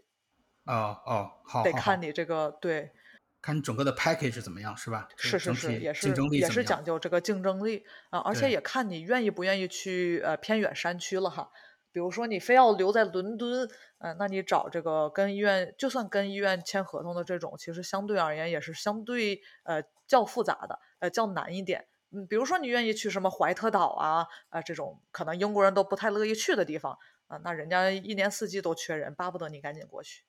[0.66, 2.94] 哦哦，好，得看你这个对，
[3.42, 5.08] 看你整个的 package 怎么样，是吧？
[5.16, 6.64] 是是是，也是也是？
[6.64, 11.50] 讲究这个竞争力啊，而且，也看你愿意不愿意去呃偏远山区了哈。
[11.92, 21.88] 比如说你非要留在伦敦，呃，那你找这个跟医院，就算跟医院签合同的这种，其实相对而言也是相对呃较复杂的，呃较难一点。
[22.12, 26.98] 嗯，比如说你愿意去什么怀特岛啊，啊、这种可能英国人都不太乐意去的地方
[27.28, 30.24] 啊、那人家一年四季都缺人，巴不得你赶紧过去。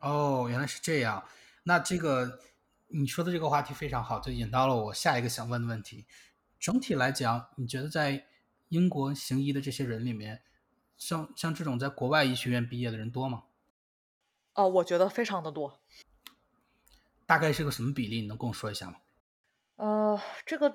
[0.00, 1.22] 哦，原来是这样。
[1.64, 2.40] 那这个
[2.88, 6.06] 你说的这个话题非常好，就引到了我下一个想问的问题。
[6.58, 8.26] 整体来讲，你觉得在
[8.68, 10.42] 英国行医的这些人里面，
[10.96, 13.44] 像像这种在国外医学院毕业的人多吗？
[14.54, 15.80] 哦、我觉得非常的多。
[17.26, 18.22] 大概是个什么比例？
[18.22, 18.96] 你能跟我说一下吗？
[19.76, 20.74] 呃，这个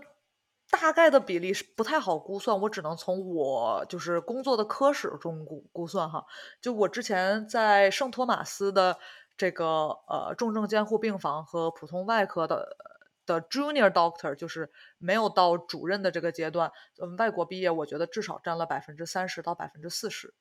[0.70, 6.26] 大概的比例是不太好估算，我只能从我就是工作的科室中估估算哈。
[6.62, 9.00] 就我之前在圣托马斯的
[9.42, 9.66] 这个
[10.08, 12.78] 呃重症监护病房和普通外科的
[13.26, 20.36] 的 junior doctor，就是没有到主任的这个阶段，嗯，外国毕业，我觉得至少占了百分之三十到百分之四十。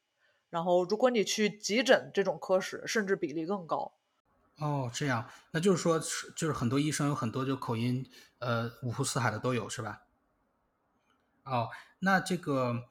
[0.50, 3.94] 然后，如果你去急诊这种科室，甚至比例更高。
[4.58, 5.98] 哦，这样，那就是说，
[6.36, 8.06] 就是很多医生有很多就口音，
[8.38, 10.02] 呃，五湖四海的都有，是吧？
[11.44, 12.84] 哦，那这个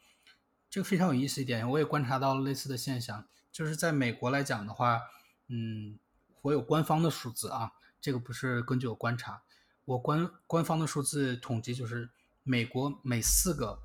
[0.71, 5.01] 这个非常有意思一点，我也观察到了类似的现象，就是在美国来讲的话，
[5.49, 5.99] 嗯，
[6.41, 9.41] 我有官方的数字啊，这个不是根据我观察，
[9.85, 12.12] 我官官方的数字统计就是
[12.43, 13.81] 美国每四个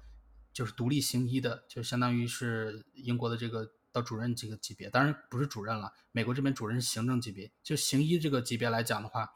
[0.52, 9.32] 就是独立行医的，就相当于是英国的这个到主任这个级别，当然不是主任了，美国这边主任是行政级别，就行医这个级别来讲的话，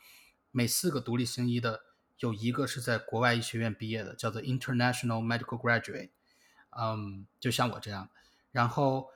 [0.51, 1.81] 每四个独立行医的
[2.19, 6.11] 有一个是在国外医学院毕业的，叫做 International Medical Graduate，
[6.79, 8.11] 嗯，就像我这样。
[8.51, 9.09] 然后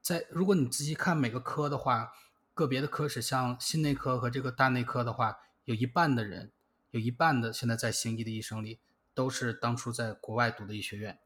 [0.00, 2.10] 在如果你仔细看每个科的话，
[2.56, 6.52] 个别的科室像心内科和这个大内科的话，有一半的人，
[6.90, 8.80] 有一半的现在在行医的医生里
[9.12, 11.18] 都是当初在国外读的医学院，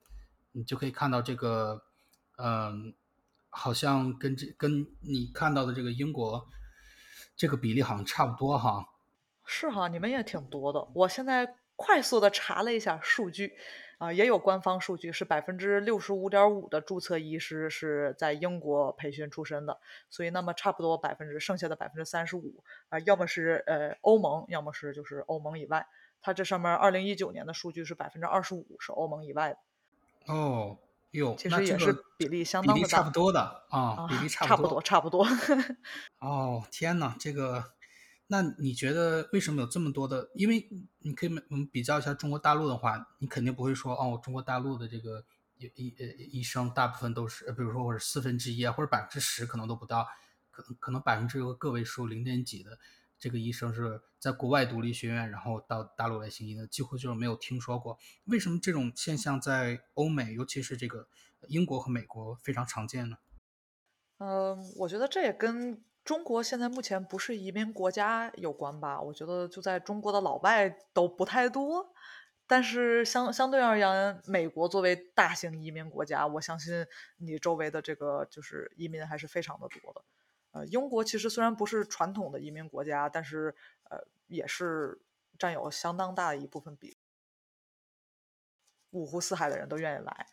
[0.51, 1.85] 你就可以看到这个，
[2.37, 2.97] 嗯，
[3.49, 6.49] 好像跟这跟你看到的这个英国
[7.37, 8.85] 这个比例好像差不多哈。
[9.47, 10.85] 是哈，你们也挺多的。
[10.97, 13.53] 我现在快速的查了一下数据，
[14.00, 25.86] 啊、也有官方数据是百分之六十五点五的注册医师是在英国培训出身的，所以那么差不多百分之剩下的百分之三十五啊，要么是呃欧盟，要么是就是欧盟以外。
[26.22, 30.78] 它这上面二零一九年的数据是百分之二十五是欧盟以外的，哦，
[31.10, 34.68] 哟，其实也是比例相当的大差不多的啊，啊，比例差差不多。
[34.68, 35.26] 不多差不多。
[36.20, 37.72] 哦，天呐，这个，
[38.33, 40.31] 那你觉得为什么有这么多的？
[40.37, 40.69] 因为
[41.01, 45.25] 你可以我们比较一下中国大陆的话，你肯定不会说哦，中国大陆的这个
[45.57, 50.07] 医医呃医生大部分都是，比如说或者四分之一啊，或者百分之十可能都不到，
[50.53, 52.79] 可能可能百分之个位数零点几的
[53.19, 57.99] 这个医生是在国外独立学院，然后到大陆来行医的，几乎就是没有听说过。
[58.27, 61.09] 为什么这种现象在欧美，尤其是这个
[61.49, 63.16] 英国和美国非常常见呢？
[64.19, 69.00] 嗯，我觉得这也跟中国现在目前不是移民国家有关吧。
[69.00, 71.92] 我觉得就在中国的老外都不太多，
[72.46, 76.86] 但是相相对而言，美国作为大型移民国家，我相信
[77.18, 80.04] 你周围的这个就是移民还是非常的多的。
[80.52, 83.54] 呃，英国其实虽然不是传统的移民国家，但是
[83.88, 85.00] 呃也是
[85.38, 86.96] 占有相当大的一部分比例，
[88.90, 90.26] 五湖四海的人都愿意来。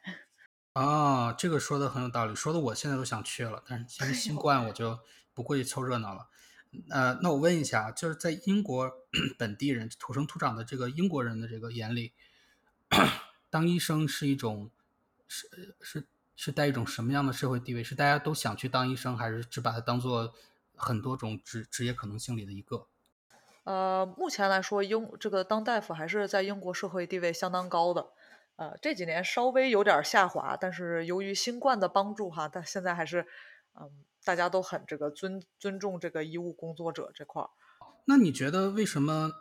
[0.73, 4.97] 啊，这个说的很有道理，说的我现在都想去了，但是因为新 冠我就
[5.37, 6.29] 不过去凑热闹了。
[6.89, 8.91] 呃，那我问一下，就是在英国
[9.37, 12.13] 本地人土生土长的这个英国人的这个眼里，
[13.51, 14.71] 当医生是一种
[15.27, 17.83] 是是是带一种什么样的社会地位？
[17.83, 20.33] 是大家都想去当医生，还是只把它当做
[20.75, 22.87] 很多种职职业可能性里的一个？
[23.63, 28.07] 呃，目前来说，英这个当大夫还是在英国社会地位相当高的。
[28.55, 33.27] 呃，这几年稍微有点下滑，但是由于新冠的帮助哈，但现在还是，
[33.79, 33.91] 嗯，
[34.27, 37.49] 大家都很这个尊尊重这个医务工作者这块儿。
[38.03, 39.31] 那你觉得为什么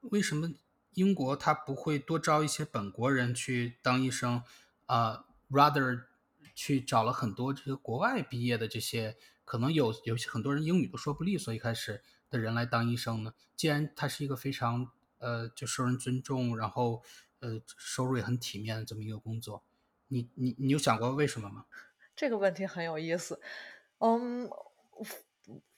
[0.00, 0.52] 为什么
[0.92, 4.42] 英国他不会多招一些本国人去当医生
[4.84, 6.08] 啊、r a t h e r
[6.54, 9.16] 去找了很多这个国外毕业的这些，
[9.46, 13.32] 可能有有些很多人英语都说不利索，一开始的人来当医生呢？
[13.56, 17.02] 既然他是一个非常呃就受人尊重，然后
[17.40, 19.64] 呃收入也很体面的这么一个工作，
[20.08, 21.64] 你你你有想过为什么吗？
[22.14, 23.40] 这个问题很有意思。
[23.98, 24.48] 嗯，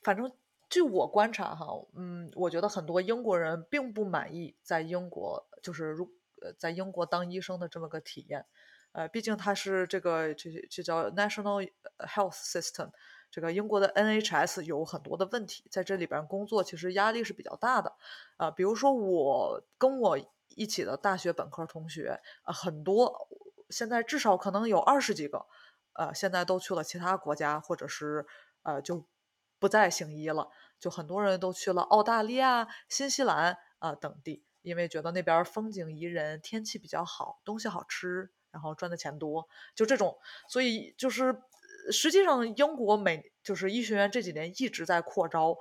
[0.03, 0.31] 反正
[0.69, 1.67] 据我观察哈，
[1.97, 6.11] 嗯，我觉得很多英国人并不满意在英国就是如
[6.43, 8.47] 呃在英国当医生的这么个体验，
[8.93, 12.91] 呃，毕竟它是这个这这叫 National Health System，
[13.31, 17.95] 这个英国的 NHS 有很多的问题，在这里边工作其实压力是比较大的，
[18.37, 20.19] 啊，比如说我跟我
[20.49, 23.29] 一起的大学本科同学，啊，很多
[23.71, 25.47] 现在至少可能有二十几个，
[25.95, 28.27] 呃，现在都去了其他国家，或者是
[28.63, 29.07] 呃就。
[29.59, 40.17] 不再行医了，就很多人都去了澳大利亚、新西兰啊等地，因为觉得那边风景宜人，天气比较好，东西好吃，然后赚的钱多，就这种。
[40.49, 41.43] 所以就是
[41.93, 45.55] 实际上英国每就是医学院这几年一直在扩招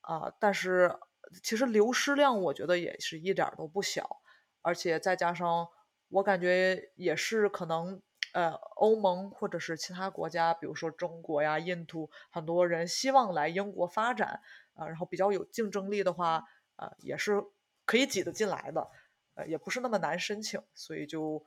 [0.00, 0.98] 啊，但是
[1.44, 4.20] 其实流失量我觉得也是一点都不小，
[4.62, 5.68] 而且再加上
[6.08, 8.02] 我感觉也是可能。
[8.36, 14.42] 呃，欧盟或者是其他国家，比如说中国呀、印度，很多人希望来英国发展
[14.74, 16.44] 啊，然后比较有竞争力的话，
[16.76, 17.42] 呃，也是
[17.86, 18.90] 可以挤得进来的，
[19.36, 21.42] 呃，也不是那么难申请，所以就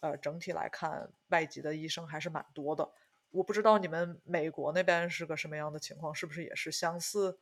[0.00, 2.90] 呃，整体来看，外籍的医生还是蛮多的。
[3.32, 7.38] 我不知道你们美国那边是个什么样的情况，是不是也是相似？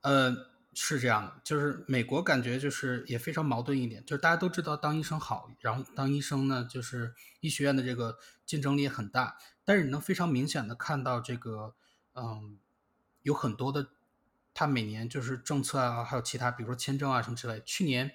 [0.00, 0.61] 嗯。
[0.74, 11.74] 是这样的，就是美国感觉就是也非常矛盾一点，就是大家都知道当医生好，然后当医生呢，就是医学院的这个竞争力很大，但是你能非常明显的看到这个，
[12.14, 12.58] 嗯，
[13.22, 13.90] 有很多的，
[14.54, 17.60] 他每年就是政策啊，还有其他，比如说签证啊什么之类。
[17.66, 18.10] 去年，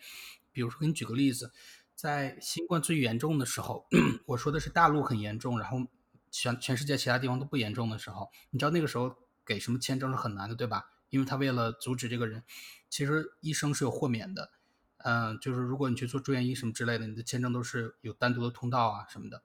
[0.51, 1.51] 比如说给你举个例子，
[1.93, 3.88] 在新冠最严重的时候，
[4.26, 5.78] 我说的是大陆很严重，然后
[6.32, 10.89] 全全世界其他地方都不严重的时候，你知道那个时候给什么签证是很难的，对吧？
[11.10, 12.43] 因为他为了阻止这个人，
[12.89, 14.51] 其实医生是有豁免的，
[14.97, 19.43] 嗯，就是如果你去做住院医什么之类的，你的签证都是有单独的通道啊什么的，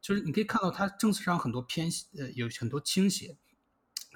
[0.00, 1.88] 就是你可以看到他政策上很多偏
[2.18, 3.38] 呃有很多倾斜，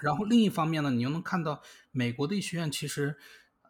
[0.00, 3.16] 然后另一方面呢，你又能看到美国的医学院其实，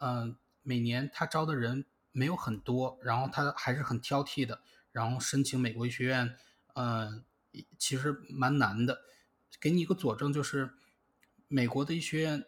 [0.01, 6.37] 嗯，每年他招的人没有很多，然后他还是很挑剔的，然后申请美国医学院，
[6.75, 7.25] 嗯，
[7.79, 9.03] 其实蛮难的，
[9.61, 10.75] 给你一个佐证就是
[11.47, 12.47] 美国的医学院。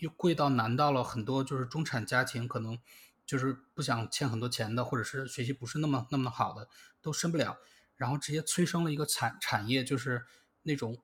[0.00, 2.78] 又贵到难到了很多，就是中产家庭可能
[3.24, 6.68] 就是不想欠很多钱的，或者是学习不是那么那么好的，
[7.00, 7.58] 都申不了，
[7.96, 10.24] 然后直接催生了一个产产业，就是
[10.62, 10.98] 那种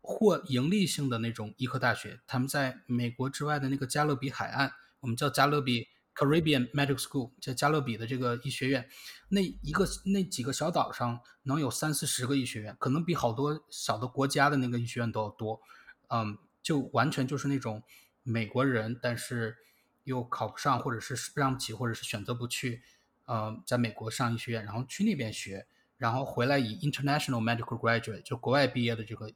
[0.00, 2.20] 或盈利性的那种医科大学。
[2.26, 8.88] 他们在美国之外的那个加勒比海岸，我们叫加勒比 Caribbean Medical School，叫加勒比的这个医学院，
[9.28, 15.60] 那一个那几个小岛上能有三四十个医学院，可能比好多小的国家的那个医学院都要多，
[16.08, 16.36] 嗯，
[16.68, 17.82] 就完全就是那种。
[18.24, 19.56] 美国人，但是
[20.04, 22.82] 又考不上，或者是让不起，或者是选择不去，
[23.24, 25.66] 呃，在美国上医学院，然后去那边学，
[25.96, 29.32] 然后回来以 international medical graduate 就国外毕业的这个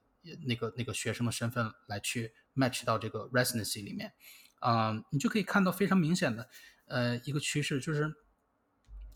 [0.47, 4.13] 那个那个学生的身份来去 match 到这个 residency 里面，
[4.61, 6.47] 啊，你就可以看到非常明显的，
[6.85, 8.13] 呃，一个趋势就是。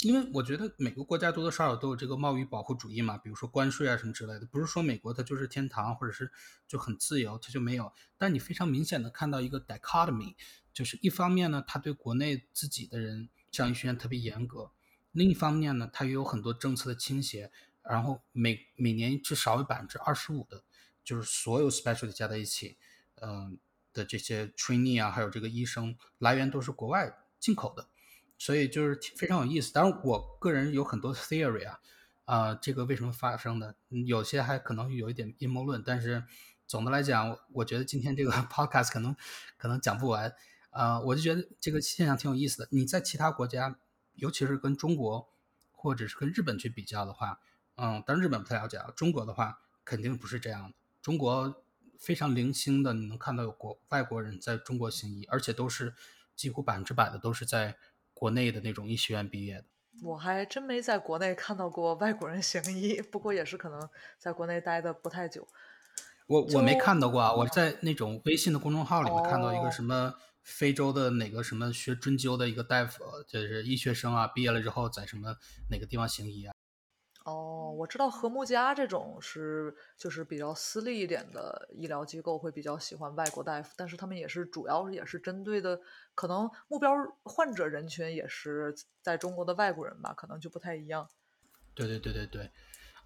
[0.01, 6.30] 因为我觉得每个国家多多少少都有这个贸易保护主义嘛，比如说关税啊什么之类的，不是说美国它就是天堂或者是
[6.68, 7.90] 就很自由，它就没有。
[8.18, 10.34] 但你非常明显的看到一个 dichotomy，
[10.74, 14.70] 就是一方面呢，它对国内自己的人上医学院特别严格，
[15.12, 17.51] 另一方面呢，它也有很多政策的倾斜，
[17.82, 20.62] 然后每每年至少有百分之二十五的，
[21.03, 22.76] 就是所有 specialty 加在一起，
[23.22, 23.59] 嗯
[23.94, 27.88] 的这些 trainee 啊，还有这个医生来源都是国外进口的。
[28.39, 31.80] 所以就是非常有意思，当然我个人有很多 theory 啊，
[32.26, 33.74] 啊，这个为什么发生的？
[34.07, 36.22] 有些还可能有一点阴谋论，但是
[36.66, 39.16] 总的来讲，我觉得今天这个 podcast 可能
[39.57, 40.34] 可能讲不完，
[40.68, 42.68] 啊，我就觉得这个现象挺有意思的。
[42.70, 43.78] 你在其他国家，
[44.16, 45.32] 尤其是跟中国
[45.72, 47.41] 或者是跟日本去比较的话，
[47.76, 50.74] 嗯，当然日本不太了解啊，中国的话肯定不是这样的。
[51.01, 51.64] 中国
[51.99, 55.95] 非常零星的，你能看到有国外国人在中国行医，而且都是
[56.34, 57.78] 几乎百分之百的都是在。
[58.18, 59.64] 国内的那种医学院毕业的，
[60.02, 63.78] 我还真没在国内看到过外国人行医，不过也是可能
[64.18, 65.46] 在国内待的不太久。
[66.26, 75.36] 我我没看到过啊，我在那种微信的公众号里面看到一个什么非洲的哪个什么学针灸的一个大夫，就是医学生啊，毕业了之后在什么
[75.68, 76.55] 哪个地方行医啊。
[77.27, 85.81] 哦，我知道和睦家这种是就是比较私立一点的医疗机构会比较喜欢外国大夫，但是他们也是主要也是针对的
[86.14, 86.93] 可能目标
[87.24, 88.72] 患者人群也是
[89.03, 91.09] 在中国的外国人吧，可能就不太一样。
[91.74, 92.51] 对对对对对，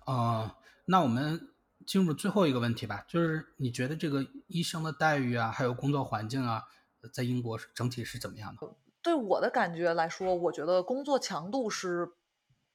[0.04, 1.54] 啊，那我们
[1.86, 6.64] 进入最后一个问题吧，就是你觉得这个医生的待遇啊，还有工作环境啊，
[7.10, 8.76] 在英国整体是怎么样的？
[9.00, 12.12] 对我的感觉来说，我觉得工作强度是。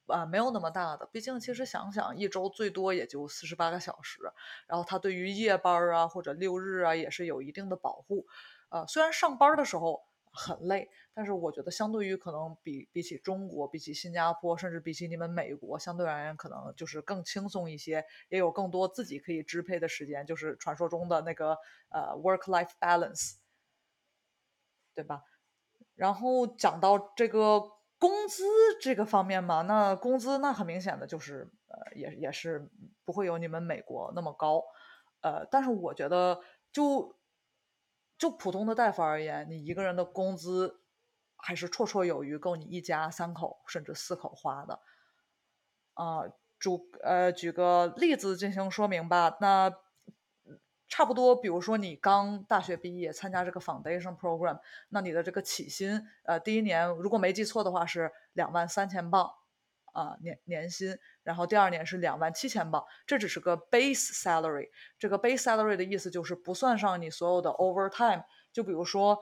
[0.08, 4.20] 啊，没有那么大的，毕竟其实想想，一周最多也就四十八个小时，
[4.68, 8.26] 然后它对于夜班啊或者六日啊也是有一定的保护。
[8.70, 21.58] 呃，虽然上班的时候很累，但是我觉得相对于可能比比起中国，比起新加坡，甚至比起你们美国，相对而言可能就是更轻松一些，也有更多自己可以支配的时间，就是传说中的那个
[21.90, 23.36] 呃 work-life balance，
[24.94, 25.24] 对吧？
[25.96, 27.75] 然后讲到这个。
[27.98, 28.44] 工资
[28.82, 32.70] 这个方面嘛，那工资那很明显的就是，呃，也也是
[33.04, 34.64] 不会有你们美国那么高，
[35.22, 36.42] 呃，但是我觉得
[36.72, 37.18] 就
[38.18, 40.82] 就普通的大夫而言，你一个人的工资
[41.38, 44.80] 还是绰绰有余，够你一家三口甚至四口花的。
[45.94, 46.24] 啊，
[46.60, 49.85] 主呃举个例子进行说明吧，那。
[50.88, 54.60] 差不多，比如说你刚大学毕业参加这个 foundation program，
[54.90, 59.32] 那你的这个起薪，呃，第一年如果没记错的话是两万三千镑，
[59.94, 64.70] 啊年年薪，然后第二年是两万七千镑，这只是个 base salary。
[65.00, 68.24] 这个 base salary 的意思就是不算上你所有的 overtime，
[68.54, 69.22] 就比如说，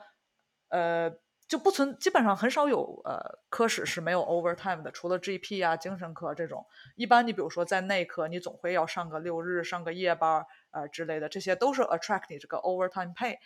[0.70, 1.18] 呃。
[1.46, 6.66] 就不存，基本上很少有呃科室是没有 overtime 的，除了 GP 啊、精神科这种。
[6.96, 13.38] 一般你比如说在内科，你总会要上个六日、上个夜班呃之类的，这些都是 attract 你这个 overtime pay。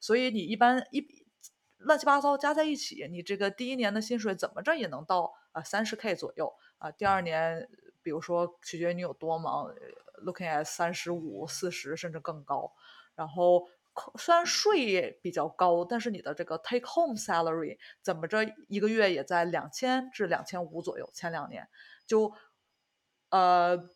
[0.00, 1.06] 所以你一般一
[1.76, 6.90] 乱七八糟加在一起，你这个第一年的薪水怎么着也能到啊三十 K 左右啊。
[6.90, 7.68] 第二年，
[8.02, 9.74] 比如说取决于你有多忙
[10.24, 12.72] ，looking at 三十五、四十甚至更高，
[13.14, 13.68] 然后。
[14.18, 21.08] 虽然税比较高，但是你的这个 take home salary 怎么着一个月也在两千至两千五左右。
[21.14, 21.66] 前两年
[22.06, 22.30] 就
[23.30, 23.88] 呃，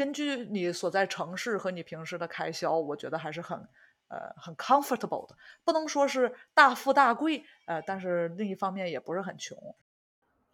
[0.00, 3.68] 根据你所在城市和你平时的开销，我觉得还是很
[4.08, 9.76] 呃很 comfortable 的，不能说是大富大贵，呃，但是另一方面也不是很穷。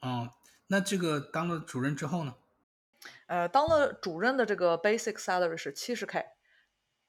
[0.03, 0.29] 嗯，
[0.67, 2.35] 那这个当了主任之后呢？
[3.29, 6.27] 呃，当了主任的这个 basic salary 是七十 k。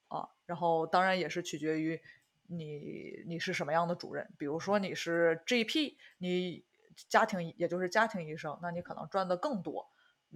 [0.09, 1.99] 啊，然后当然也是取决于
[2.45, 6.63] 你你是什么样的主任，比如说你是 GP，你
[7.09, 9.89] 家庭也就是家庭医生，那你可能赚的更多。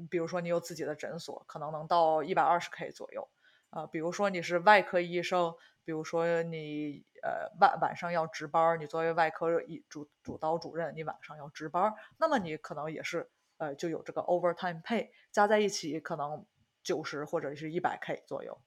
[0.09, 3.29] 比如说你有自己的诊所，可能能到一百二十 K 左右。
[3.69, 16.45] 啊，比如说你是外科医生，比如说你呃晚晚上要值班，你作为外科医主主刀主任，你晚上要值班，那么你可能也是呃就有这个 overtime pay，加在一起可能
[16.83, 18.61] 九十或者是一百 K 左右。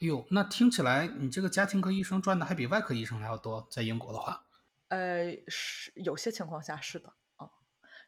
[0.00, 4.44] 哟，那听起来你这个家庭科医生赚的还比外科医生还要多，在英国的话，
[4.88, 7.14] 呃，是有些情况下是的啊，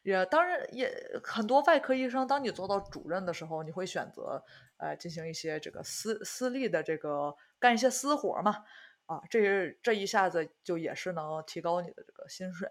[0.02, 0.92] 也当然也
[1.22, 4.44] 很多外科医生，当你做到主任的时候，你会选择
[4.76, 8.64] 呃进行一些这个私私立的这个干一些私活嘛，
[9.06, 12.70] 啊，这这一下子就也是能提高你的这个薪水。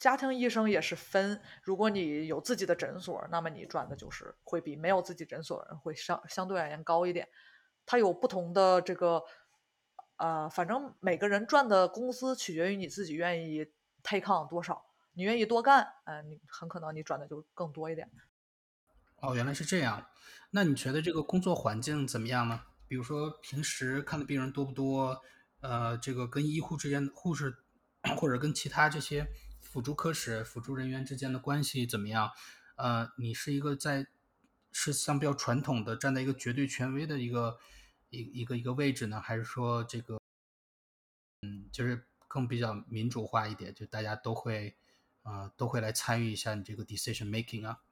[0.00, 7.28] 家庭医生也是分，如果你有自己的诊所，那么你赚的就是会比没有自己诊所人会相相对而言高一点。
[7.86, 9.22] 他有不同的这个，
[10.16, 13.64] 呃，反正每个人赚的工资取决于你自己愿意
[14.02, 18.10] take on 多少，你愿意多干，嗯，你很可能你赚的就更多一点。
[19.16, 20.06] 哦，原来是这样。
[20.50, 22.62] 那你觉得这个工作环境怎么样呢？
[22.86, 25.22] 比如说平时看的病人多不多？
[25.60, 27.54] 呃，这个跟医护之间，护士
[28.16, 29.26] 或者跟其他这些。
[29.60, 32.32] 辅助科室、辅助人员之间的关系怎么样？
[32.74, 34.08] 呃，你是一个在
[34.72, 37.56] 是像比较传统的站在一个绝对权威的一个
[38.08, 40.18] 一一个一个位置呢，还是说这个
[41.42, 44.76] 嗯，就是更比较民主化一点，就大家都会
[45.22, 47.82] 啊都会来参与一下你这个 decision making 啊？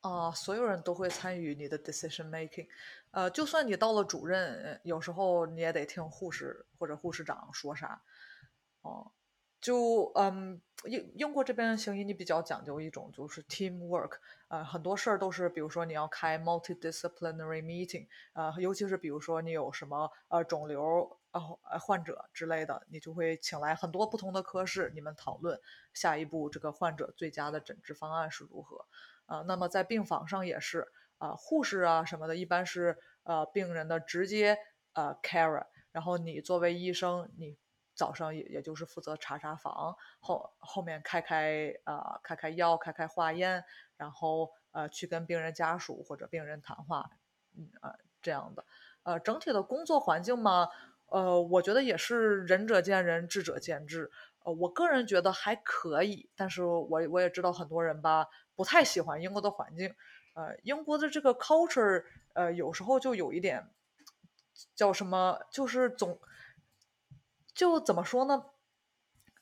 [0.00, 2.68] 啊，所有人都会参与你的 decision making。
[3.10, 8.02] 呃，就算你到了主任，有时候你也得听护士或者护士长说啥。
[8.82, 9.12] 哦。
[9.60, 14.12] 就嗯，英英国这边行医你比较讲究一种就是 teamwork，
[14.48, 25.60] 呃，很多事儿都是，比如说你要开 multidisciplinary meeting，呃，尤其是比如说你有什么呃肿瘤呃患者之类的，你就会请来很多不同的科室，你们讨论
[25.92, 28.86] 下一步这个患者最佳的诊治方案是如何。
[29.26, 34.58] 啊，那么在病房上也是，啊，护士啊什么的，一般是呃病人的直接
[34.92, 37.58] 呃 care，然后你作为医生你。
[37.92, 43.62] 早上也也就是负责查查房，后后面开开呃开开药，开开化验，
[43.98, 47.10] 然后呃去跟病人家属或者病人谈话，
[47.58, 48.64] 嗯呃这样的，
[49.02, 50.70] 呃整体的工作环境嘛，
[51.10, 54.10] 呃我觉得也是仁者见仁，智者见智，
[54.44, 59.94] 呃我个人觉得还可以，但是我我也知道很多人吧不太喜欢英国的环境，
[60.34, 62.04] 呃英国的这个 culture，
[62.34, 63.68] 呃有时候就有一点
[64.74, 66.18] 叫什么，就是总。
[67.52, 68.46] 就怎么说呢？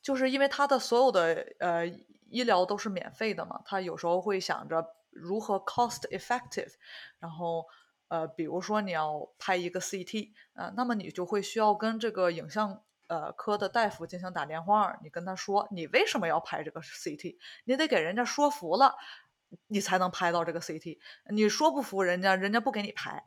[0.03, 1.87] 就是因为他的所有的呃
[2.31, 6.73] 医疗都是免费的嘛，他有时候会想着如何 cost effective，
[7.21, 7.67] 然后
[8.09, 18.97] 呃，比如说你要拍一个 CT 啊、那么你就会需要跟这个影像呃科的大夫进行打电话，你跟他说你为什么要拍这个 CT，你得给人家说服了，
[19.69, 20.99] 你才能拍到这个 CT，
[21.31, 23.25] 你说不服人家，人家不给你拍。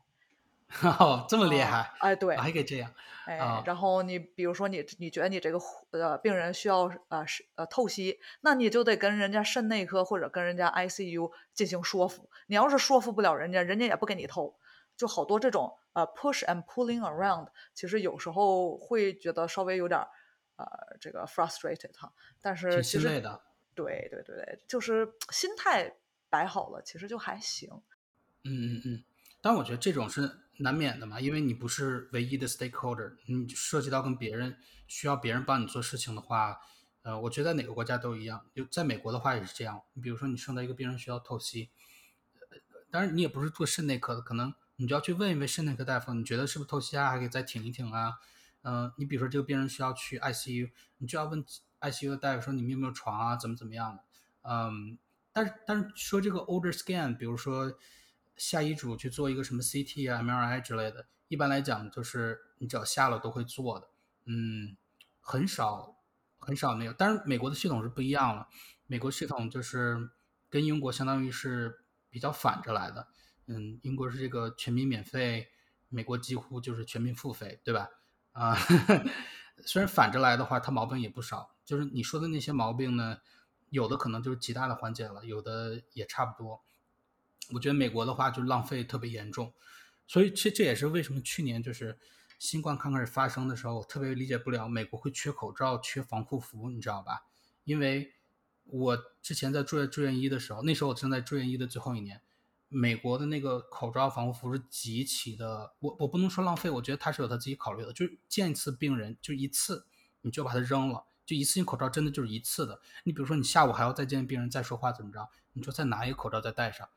[0.99, 2.93] 哦，这么厉啊害，哎，对，还可以这样。
[3.25, 5.59] 哎，啊然后你比如说你你觉得你这个
[5.91, 12.29] 呃病人需要呃是呃透析，那你就得跟人家肾内科或者跟人家 ICU 进行说服。
[12.47, 14.55] 你要是说服不了人家，人家也不给你透。
[15.01, 20.07] 就好多这种呃 push and pulling around，其实有时候会觉得稍微有点儿
[20.57, 20.67] 呃
[20.99, 23.41] 这个 frustrated 哈，但是挺其实的。
[23.73, 25.91] 对对对对，就是心态
[26.29, 27.67] 摆好了，其实就还行。
[28.43, 29.03] 嗯嗯嗯，
[29.41, 30.29] 但我觉得这种是
[30.59, 36.59] 难免的嘛，因为你不是唯一的 stakeholder，你涉及到跟别人需要别人帮你做事情的话，
[37.01, 39.81] 呃，我觉得在哪个国家都一样，就在美国的话也是这样。
[39.93, 41.71] 你比如说你生在一个病人需要透析，
[42.51, 42.57] 呃
[42.91, 48.15] 当然你也不是做肾内科的，可能你就要去问一问肾内科大夫，你觉得是不是透析啊，还可以再挺一挺啊。
[48.63, 51.45] 嗯、你比如说这个病人需要去 ICU，你就要问
[51.81, 54.03] ICU 的大夫说你们有没有床啊，怎么怎么样的。
[54.41, 54.97] 嗯，
[55.31, 57.71] 但是但是说这个 order scan，比如说
[58.35, 63.87] 下医嘱去做一个什么 CT 啊、MRI 之类的，一般来讲就是你只要下了都会做的，
[64.25, 64.75] 嗯，
[65.19, 65.95] 很少
[66.39, 66.93] 很少没有。
[66.93, 68.47] 但是美国的系统是不一样了，
[68.87, 70.09] 美国系统就是
[70.49, 73.07] 跟英国相当于是比较反着来的，
[73.53, 75.49] 嗯，英国是这个全民免费，
[75.89, 77.89] 美国几乎就是全民付费，对吧？
[78.31, 78.55] 啊，
[79.65, 81.55] 虽然反着来的话，它毛病也不少。
[81.65, 83.17] 就是你说的那些毛病呢，
[83.69, 86.61] 有的可能就是极大的缓解了，有的也差不多。
[87.53, 89.53] 我觉得美国的话就浪费特别严重，
[90.07, 91.99] 所以这这也是为什么去年就是
[92.39, 97.25] 新冠刚开始发生的时候，我特别理解不了美国会缺口罩、缺防护服，你知道吧？
[97.65, 98.13] 因为
[98.63, 102.21] 我之前在住院住院医的时候，那时候我正在住院医的最后一年，
[102.73, 109.85] 美国的那个口罩防护服是极其的，我我不能说浪费，我觉得他是有他自己考虑的，就是见一次病人就一次，
[110.21, 112.79] 你就把它扔了，就一次性口罩真的就是一次的。
[113.03, 116.87] 你比如说你下午还要再见病人再说话怎么着，你就再拿一个口罩再戴上，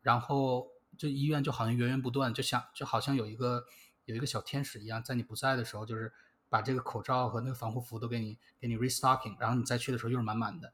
[0.00, 3.64] 然后就医院就好像源源不断，就像就好像有一个
[4.04, 6.12] 有一个小天使一样，在你不在的时候，就是
[6.48, 10.72] 把这个口罩和那个防护服都给你给你 restocking，然后你再去的时候又是满满的。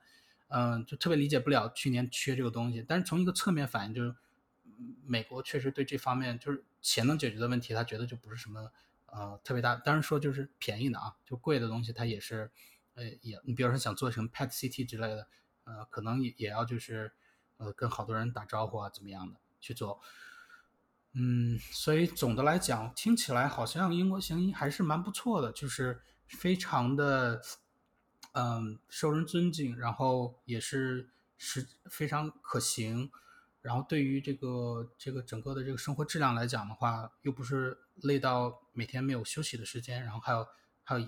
[0.49, 4.15] 嗯，就特别理解不了去年缺这个东西，但是从一个侧面反映，就是
[5.05, 8.71] 美国确实对这方面就是钱能解决的问题，他觉得就不是什么
[9.07, 9.77] 呃特别大。
[9.77, 12.51] 当然说就是便宜的啊，就贵的东西它也是，
[12.95, 15.29] 呃也你比如说想做什么 PET CT 之类的，
[15.65, 17.13] 呃可能也也要就是
[17.57, 20.01] 呃跟好多人打招呼啊怎么样的去做。
[21.15, 27.43] 嗯，所以总的来讲，听起来好像英国行医还是蛮不错的，就是非常的，
[28.33, 33.11] 嗯，受人尊敬，然后也是是非常可行，
[33.63, 40.47] 然后对于这个这个整个的这个生活质量来讲的话，又不是累到每天没有休息的时间，然后还有
[40.83, 41.07] 还有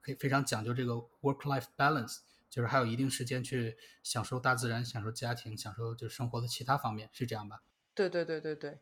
[0.00, 7.62] 可以非常讲究这个 work-life balance，就是还有一定时间去享受大自然、享受家庭、享受就是生活的其他方面，是这样吧？
[7.94, 8.78] 对对对对对，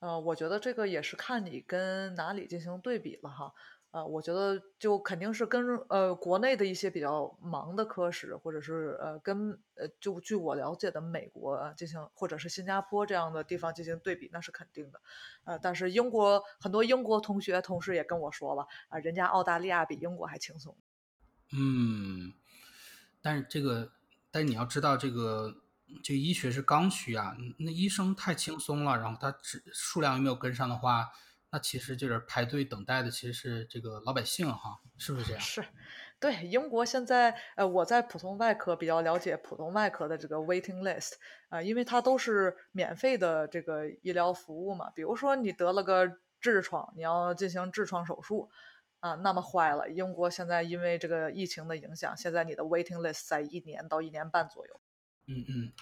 [0.00, 3.54] 呃，我觉得这个也是看你跟哪里进行对比了哈。
[3.90, 15.00] 呃，我觉得就肯定是跟呃国内的一些比较忙的科室，或者是呃跟呃就据我了解的美国进行，或者是新加坡这样的地方进行对比，那是肯定的。
[15.44, 20.76] 呃，但是英国很多英国同学同事也跟我说了啊、人家澳大利亚比英国还轻松。
[21.52, 22.34] 嗯，
[23.22, 23.90] 但是这个，
[24.30, 25.62] 但你要知道，这个
[26.04, 31.08] 这个医学是刚需啊，那医生太轻松了，然后他只数量又没有跟上的话，
[31.50, 35.40] 那其实就是排队等待的其实是这个老百姓哈，是不是这样？
[35.40, 35.64] 是，
[36.20, 41.12] 对，英国现在，呃，我在普通外科比较了解普通外科的这个 waiting list，
[41.48, 44.90] 啊、因为它都是免费的这个医疗服务嘛。
[44.90, 46.06] 比如说你得了个
[46.42, 48.50] 痔疮，你要进行痔疮手术，
[49.00, 54.80] 啊，那么坏了，英国现在因为这个疫情的影响，现在你的 waiting list 在一年到一年半左右。
[55.26, 55.72] 嗯嗯，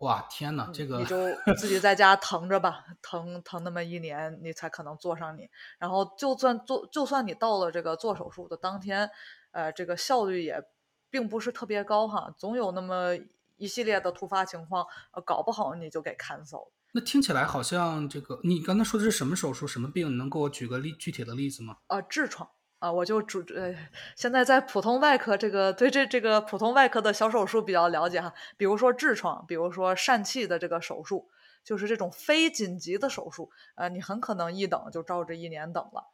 [0.00, 1.16] 哇，天呐，这个你就
[1.56, 5.48] 自己在家疼着吧，疼疼那么一年，你才可能做上你。
[5.78, 9.10] 然后就算做，就算你到了这个做手术的当天，
[9.52, 10.62] 呃，这个效率也
[11.10, 13.10] 并不是特别高哈，总有那么
[13.56, 16.72] 一系列的突发情况，呃，搞不好你就给 cancel 了。
[16.92, 20.10] 那听起来好像这个，你刚才说的是什么手术、什么病？
[20.10, 21.76] 你能给我举个例具体的例子吗？
[21.88, 22.48] 啊，痔疮
[22.80, 23.74] 啊，我就主呃，
[24.16, 31.28] 现在在普通外科这个对这这个普通外科的小手术比较了解哈，比如说痔疮，比如说疝气的这个手术，
[31.62, 36.10] 就是这种非紧急的手术，呃，你很可能一等就照着一年等了。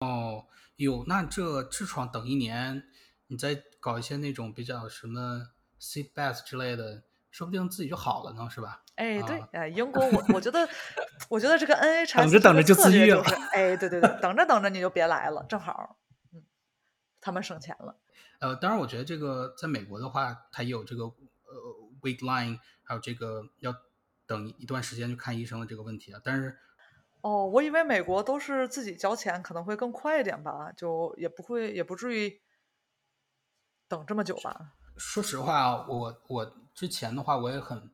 [0.00, 2.84] 哦有，那这痔疮等一年，
[3.28, 5.48] 你再搞一些那种比较什么
[5.80, 8.82] seat bath 之类的，说不定自己就好了呢，是吧？
[9.00, 10.68] 哎，对啊，哎，英国我我觉得，
[11.30, 15.96] 我觉得这个 NHS 等着等着就自愈了就是，哎，对对对，等着等着你就别来了，正好，
[16.34, 16.42] 嗯，
[17.18, 17.96] 他们省钱了。
[18.40, 21.14] 呃，当然，我觉得这个在美国的话，它也有这个呃
[22.02, 23.74] wait line，还有这个要
[24.26, 26.20] 等一段时间去看医生的这个问题啊。
[26.22, 26.58] 但是
[27.22, 32.38] 哦，我以为美国都是自己交钱，可能会更快一点吧，就也不会也不至于
[33.88, 34.72] 等这么久吧。
[34.98, 37.90] 说实话啊，我我之前的话，我也很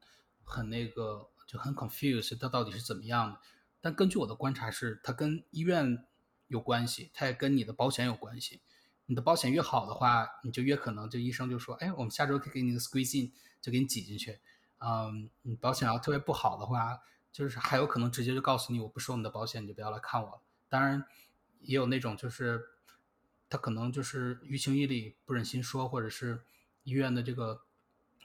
[0.47, 3.41] 很那个就很 confused，它到底是怎么样的。
[3.83, 6.07] 但根据我的观察是，它跟医院
[6.47, 8.63] 有关系，它也跟你的保险有关系。
[9.09, 14.41] 你的保险越好的话，你就越可能这医生就说，哎，我们下周可以给你个 squeeze in，就给你挤进去。
[14.79, 20.41] 嗯，你保险要特别不好的话，就是还有可能直接就告诉你，我不收你的保险，你就不要来看我了。
[20.69, 21.05] 当然，
[21.61, 22.65] 也有那种就是
[23.49, 26.43] 他可能就是于情于理不忍心说，或者是
[26.83, 27.63] 医院的这个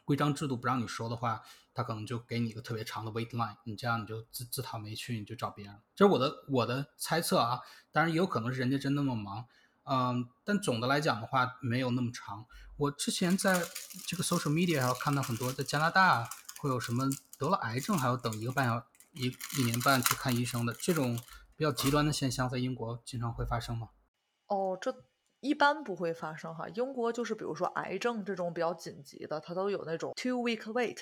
[0.03, 1.43] 规章制度不让你说的话，
[1.73, 5.75] 他可能就给你一个特别长的 wait line，你这样你就自自讨没趣，你就找别人。
[5.95, 7.59] 这是我的我的猜测啊，
[7.91, 9.45] 当然也有可能是人家真那么忙，
[9.83, 12.45] 嗯，但总的来讲的话没有那么长。
[12.77, 13.61] 我之前在
[14.07, 16.27] 这个 social media 还看到很多在加拿大
[16.59, 17.07] 会有什么
[17.37, 19.27] 得了癌症还要等一个半小一
[19.59, 21.19] 一年半去看医生的这种
[21.55, 23.89] 比较极端的现象，在英国经常会发生吗？
[24.47, 25.05] 哦，这
[25.41, 26.67] 一般不会发生哈。
[26.69, 30.97] 英国就是比如说癌症这种比较紧急的，它都有那种 two week wait，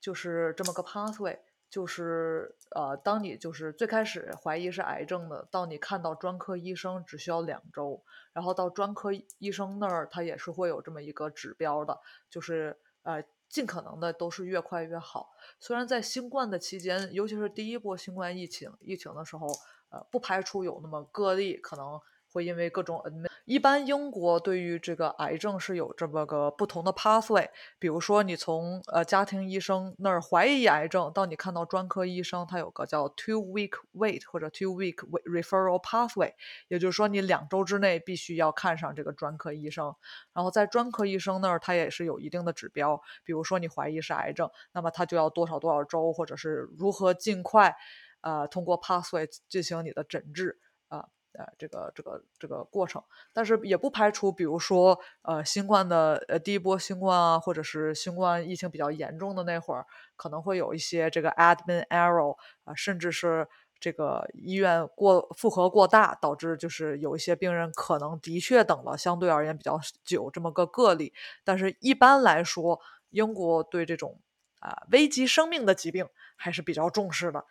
[0.00, 1.38] 就是这么个 pathway，
[1.68, 13.22] 就是呃，当你就是最开始怀疑是癌症的，到你看到专科医生只需要两周，然后到专科医生那儿，他也是会有这么一个指标的，就是呃。
[13.50, 15.32] 尽可能的都是越快越好。
[15.58, 19.48] 虽然在新冠的期间，尤其是第一波新冠疫情疫情的时候，
[19.88, 22.00] 呃，不排除有那么个例可能
[22.32, 23.28] 会因为各种 admin。
[23.44, 36.32] 一般英国对于这个癌症是有这么个不同的 pathway，比如说你从呃家庭医生那儿怀疑癌症，到你看到专科医生，他有个叫 two week wait 或者 two week referral pathway，
[36.68, 39.92] 也就是说你两周之内必须要看上这个专科医生。
[40.32, 47.74] 然后在专科医生那儿，他也是有一定的指标，比如说你怀疑是癌症，那么他就要多少多少周，或者是如何尽快，
[48.20, 53.02] 呃，通过 pathway 进行你的诊治，啊、呃这个这个这个过程。
[53.32, 63.48] 但是也不排除，比如说，呃，新冠的呃第一波新冠啊，或者是新冠疫情比较严重的那会儿，可能会有一些这个 admin error 啊、甚至是。
[63.82, 71.14] 这个医院过负荷过大，导致就是有一些病人可能的确等了相对而言比较久这么个个例，
[71.44, 72.78] 但是一般来说，
[73.08, 74.20] 英国对这种
[74.58, 76.06] 啊、危及生命的疾病
[76.36, 77.46] 还是比较重视的，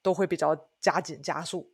[0.00, 1.70] 都会比较加紧加速。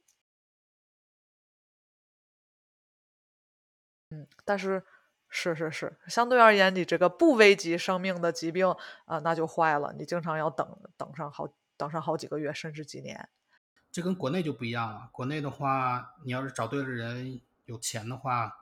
[4.11, 4.83] 嗯，但是
[5.29, 8.67] 是是是，相对而言，你这个不危及生命的疾病
[9.05, 13.29] 啊、那就坏了，你经常要等等上好等上好几个月，甚至几年。
[13.91, 15.09] 这跟国内就不一样了。
[15.11, 18.53] 国内的话，你要是找对了人，有钱的话，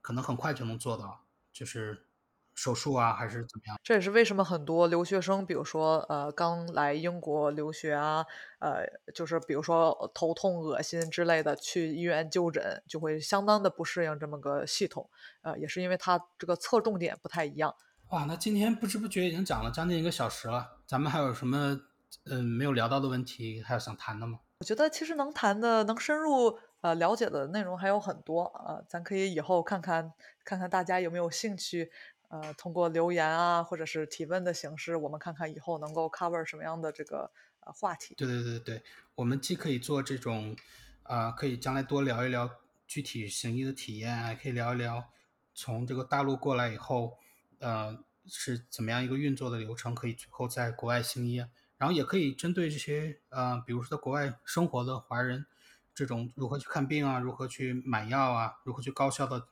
[0.00, 2.06] 可能很快就能做到，就是
[2.54, 3.78] 手术啊，还是怎么样。
[3.82, 8.26] 这也是为什么很多留学生，比如说呃刚来英国留学啊，
[8.58, 8.84] 呃
[9.14, 15.08] 就是比如说头痛、恶心之类的，去医院就诊就会相当的不适应这么个系统，
[15.42, 17.74] 呃也是因为它这个侧重点不太一样。
[18.10, 21.80] 哇，那今天不知不觉已经讲了将近一个小时了，咱们还有什么
[22.24, 24.40] 嗯没有聊到的问题，还有想谈的吗？
[24.58, 30.12] 我觉得其实能谈的、能深入呃了解的内容还有很多，呃，咱可以以后看看
[30.44, 31.90] 看看大家有没有兴趣，
[32.30, 38.14] 呃，通过留言啊或者是提问的形式，我们看看以后能够 cover 什么样的这个呃话题。
[38.14, 38.82] 对对对对，
[39.16, 40.56] 我们既可以做这种，
[41.02, 42.48] 啊、可以将来多聊一聊
[42.86, 45.10] 具体行医的体验啊，也可以聊一聊
[45.54, 47.18] 从这个大陆过来以后，
[47.58, 55.46] 呃，是怎么样一个运作的流程，可以最后在国外行医啊，然后也可以针对这些呃，比如说在国外生活的华人，
[55.92, 59.48] 这种如何去看病啊，如何去买药啊，如何去高效的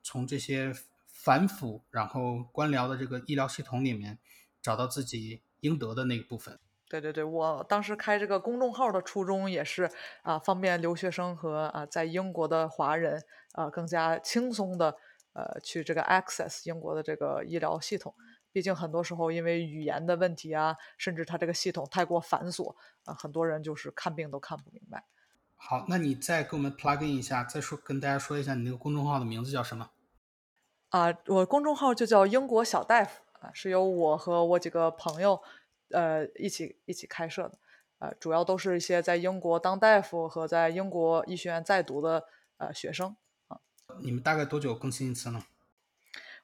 [0.00, 0.72] 从这些
[1.22, 4.18] 反腐然后官僚的这个医疗系统里面
[4.62, 6.58] 找到自己应得的那一部分。
[6.88, 9.90] 对对对，我当时开这个公众号的初衷也是
[10.22, 14.96] 啊、方便留学生和啊、在英国的华人啊、更加轻松的
[15.34, 18.14] 呃去这个 access 英国的这个医疗系统。
[18.50, 25.04] 毕竟很多时候因为语言的问题啊，甚至它这个系统太过繁琐啊、很多人就是看病都看不明白。
[25.54, 29.90] 好，那你再给我们 plug in 一下，再说跟大家说一下你那个公众号的名字叫什么？
[30.90, 35.40] 啊，我公众号就叫英国小大夫啊，是由我和我几个朋友
[35.90, 37.58] 呃一起一起开设的，
[38.00, 42.24] 呃，主要都是一些在英国当大夫和在英国医学院在读的
[42.58, 43.16] 呃学生
[43.46, 43.60] 啊。
[44.00, 45.44] 你们大概多久更新一次呢？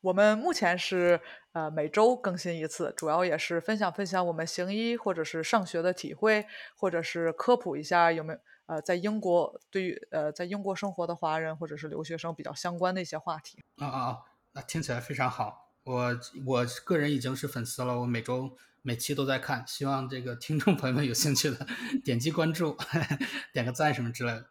[0.02, 1.20] 我们目前是
[1.50, 13.64] 呃每周更新一次，主要也是分享分享我们行医或者是上学的体会，或者是科普一下有没有呃在英国对于呃在英国生活的华人或者是留学生比较相关的一些话题。
[13.78, 14.22] 啊啊啊！
[14.56, 21.66] 那听起来非常好，我我个人已经是粉丝了，我每周每期都在看，希望这个听众朋友们有兴趣的
[22.02, 22.74] 点击关注，
[23.52, 24.46] 点个赞什么之类的。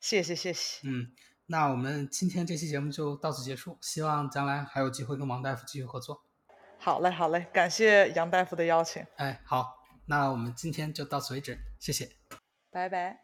[0.00, 0.80] 谢谢谢谢。
[0.88, 1.12] 嗯，
[1.46, 6.24] 那我们今天这期节目就到此结束，希望将来还有机会跟王大夫继续合作。
[6.80, 9.76] 好嘞好嘞，感谢杨大夫的邀请，哎，好，
[10.06, 12.10] 那我们今天就到此为止，谢谢。
[12.72, 13.23] 拜拜。